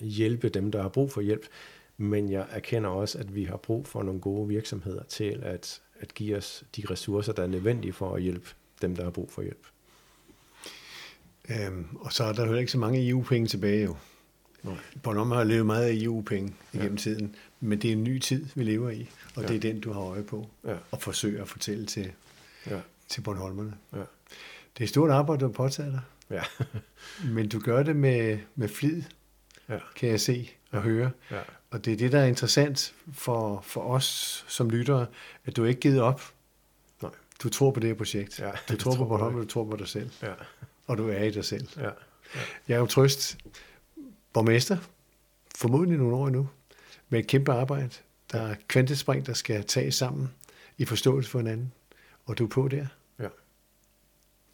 hjælpe 0.00 0.48
dem, 0.48 0.72
der 0.72 0.82
har 0.82 0.88
brug 0.88 1.12
for 1.12 1.20
hjælp, 1.20 1.46
men 2.02 2.30
jeg 2.30 2.46
erkender 2.50 2.90
også, 2.90 3.18
at 3.18 3.34
vi 3.34 3.44
har 3.44 3.56
brug 3.56 3.86
for 3.86 4.02
nogle 4.02 4.20
gode 4.20 4.48
virksomheder 4.48 5.02
til 5.02 5.40
at, 5.42 5.80
at 6.00 6.14
give 6.14 6.36
os 6.36 6.64
de 6.76 6.82
ressourcer, 6.90 7.32
der 7.32 7.42
er 7.42 7.46
nødvendige 7.46 7.92
for 7.92 8.14
at 8.14 8.22
hjælpe 8.22 8.48
dem, 8.82 8.96
der 8.96 9.02
har 9.04 9.10
brug 9.10 9.32
for 9.32 9.42
hjælp. 9.42 9.66
Øhm, 11.50 11.86
og 12.00 12.12
så 12.12 12.24
er 12.24 12.32
der 12.32 12.46
jo 12.46 12.54
ikke 12.54 12.72
så 12.72 12.78
mange 12.78 13.08
EU-penge 13.08 13.48
tilbage 13.48 13.84
jo. 13.84 13.96
Nej. 14.62 14.74
Bornholm 15.02 15.30
har 15.30 15.44
levet 15.44 15.66
meget 15.66 15.84
af 15.86 15.92
EU-penge 15.94 16.54
igennem 16.72 16.92
Ja. 16.92 16.98
tiden, 16.98 17.34
men 17.60 17.82
det 17.82 17.88
er 17.88 17.92
en 17.92 18.04
ny 18.04 18.18
tid, 18.18 18.46
vi 18.54 18.64
lever 18.64 18.90
i, 18.90 19.10
og 19.36 19.42
Ja. 19.42 19.48
det 19.48 19.56
er 19.56 19.60
den, 19.60 19.80
du 19.80 19.92
har 19.92 20.00
øje 20.00 20.22
på, 20.22 20.48
Ja, 20.64 20.76
og 20.90 21.02
forsøger 21.02 21.42
at 21.42 21.48
fortælle 21.48 21.86
til, 21.86 22.12
ja, 22.70 22.80
til 23.08 23.20
Bornholmerne. 23.20 23.74
ja. 23.92 23.98
Det 24.74 24.80
er 24.80 24.82
et 24.84 24.88
stort 24.88 25.10
arbejde, 25.10 25.40
du 25.40 25.46
har 25.46 25.52
påtaget 25.52 25.92
dig, 25.92 26.00
Ja, 26.30 26.42
men 27.24 27.48
du 27.48 27.58
gør 27.60 27.82
det 27.82 27.96
med, 27.96 28.38
med 28.54 28.68
flid, 28.68 29.02
ja, 29.68 29.78
kan 29.96 30.08
jeg 30.08 30.20
se 30.20 30.50
og 30.70 30.82
høre. 30.82 31.10
ja, 31.30 31.40
Og 31.72 31.84
det 31.84 31.92
er 31.92 31.96
det, 31.96 32.12
der 32.12 32.20
er 32.20 32.26
interessant 32.26 32.94
for, 33.12 33.60
for 33.60 33.80
os 33.80 34.44
som 34.48 34.70
lyttere, 34.70 35.06
at 35.44 35.56
du 35.56 35.64
ikke 35.64 35.80
givet 35.80 36.00
op. 36.00 36.22
Nej. 37.02 37.10
Du 37.42 37.48
tror 37.48 37.70
på 37.70 37.80
det 37.80 37.88
her 37.88 37.94
projekt. 37.94 38.38
Ja, 38.40 38.50
du 38.50 38.56
det 38.68 38.78
tror 38.80 38.90
på 38.90 38.96
tror 38.96 39.06
Bornholm, 39.06 39.36
du 39.36 39.44
tror 39.44 39.64
på 39.64 39.76
dig 39.76 39.88
selv. 39.88 40.10
ja, 40.22 40.32
Og 40.86 40.98
du 40.98 41.08
er 41.08 41.22
i 41.22 41.30
dig 41.30 41.44
selv. 41.44 41.68
ja. 41.76 41.90
Jeg 42.68 42.74
er 42.74 42.78
jo 42.78 42.86
trøst 42.86 43.38
borgmester, 44.32 44.78
formodentlig 45.56 45.98
nogle 45.98 46.16
år 46.16 46.26
endnu, 46.26 46.48
med 47.08 47.18
et 47.20 47.26
kæmpe 47.26 47.52
arbejde. 47.52 47.90
Der 48.32 48.40
er 48.40 48.54
kvantespring, 48.68 49.26
der 49.26 49.32
skal 49.32 49.64
tages 49.64 49.94
sammen 49.94 50.30
i 50.78 50.84
forståelse 50.84 51.30
for 51.30 51.38
hinanden. 51.38 51.72
Og 52.26 52.38
du 52.38 52.44
er 52.44 52.48
på 52.48 52.68
der. 52.68 52.86
Ja. 53.18 53.28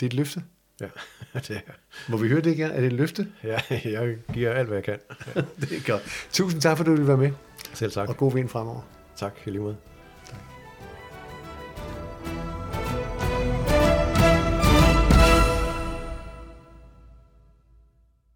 Det 0.01 0.07
er 0.07 0.11
et 0.11 0.15
løfte. 0.15 0.45
Ja, 0.81 0.87
det 1.49 1.51
er, 1.51 1.61
Må 2.09 2.17
vi 2.17 2.29
høre 2.29 2.41
det 2.41 2.51
igen? 2.51 2.71
Er 2.71 2.77
det 2.81 2.87
et 2.87 2.93
løfte? 2.93 3.29
ja, 3.45 3.59
jeg 3.85 4.17
giver 4.35 4.53
alt, 4.53 4.69
hvad 4.69 4.77
jeg 4.77 4.85
kan. 4.85 4.99
Det 5.61 5.73
er 5.73 5.93
godt. 5.93 6.29
Tusind 6.33 6.61
tak, 6.63 6.77
for 6.77 6.83
at 6.85 6.87
du 6.87 6.91
ville 6.93 7.09
være 7.09 7.17
med, 7.17 7.31
Selv 7.75 7.93
tak. 7.93 8.09
og 8.09 8.17
god 8.17 8.33
vind 8.33 8.49
fremover. 8.49 8.81
Tak, 9.17 9.33
i 9.47 9.51
lige 9.51 9.63
måde. 9.63 9.77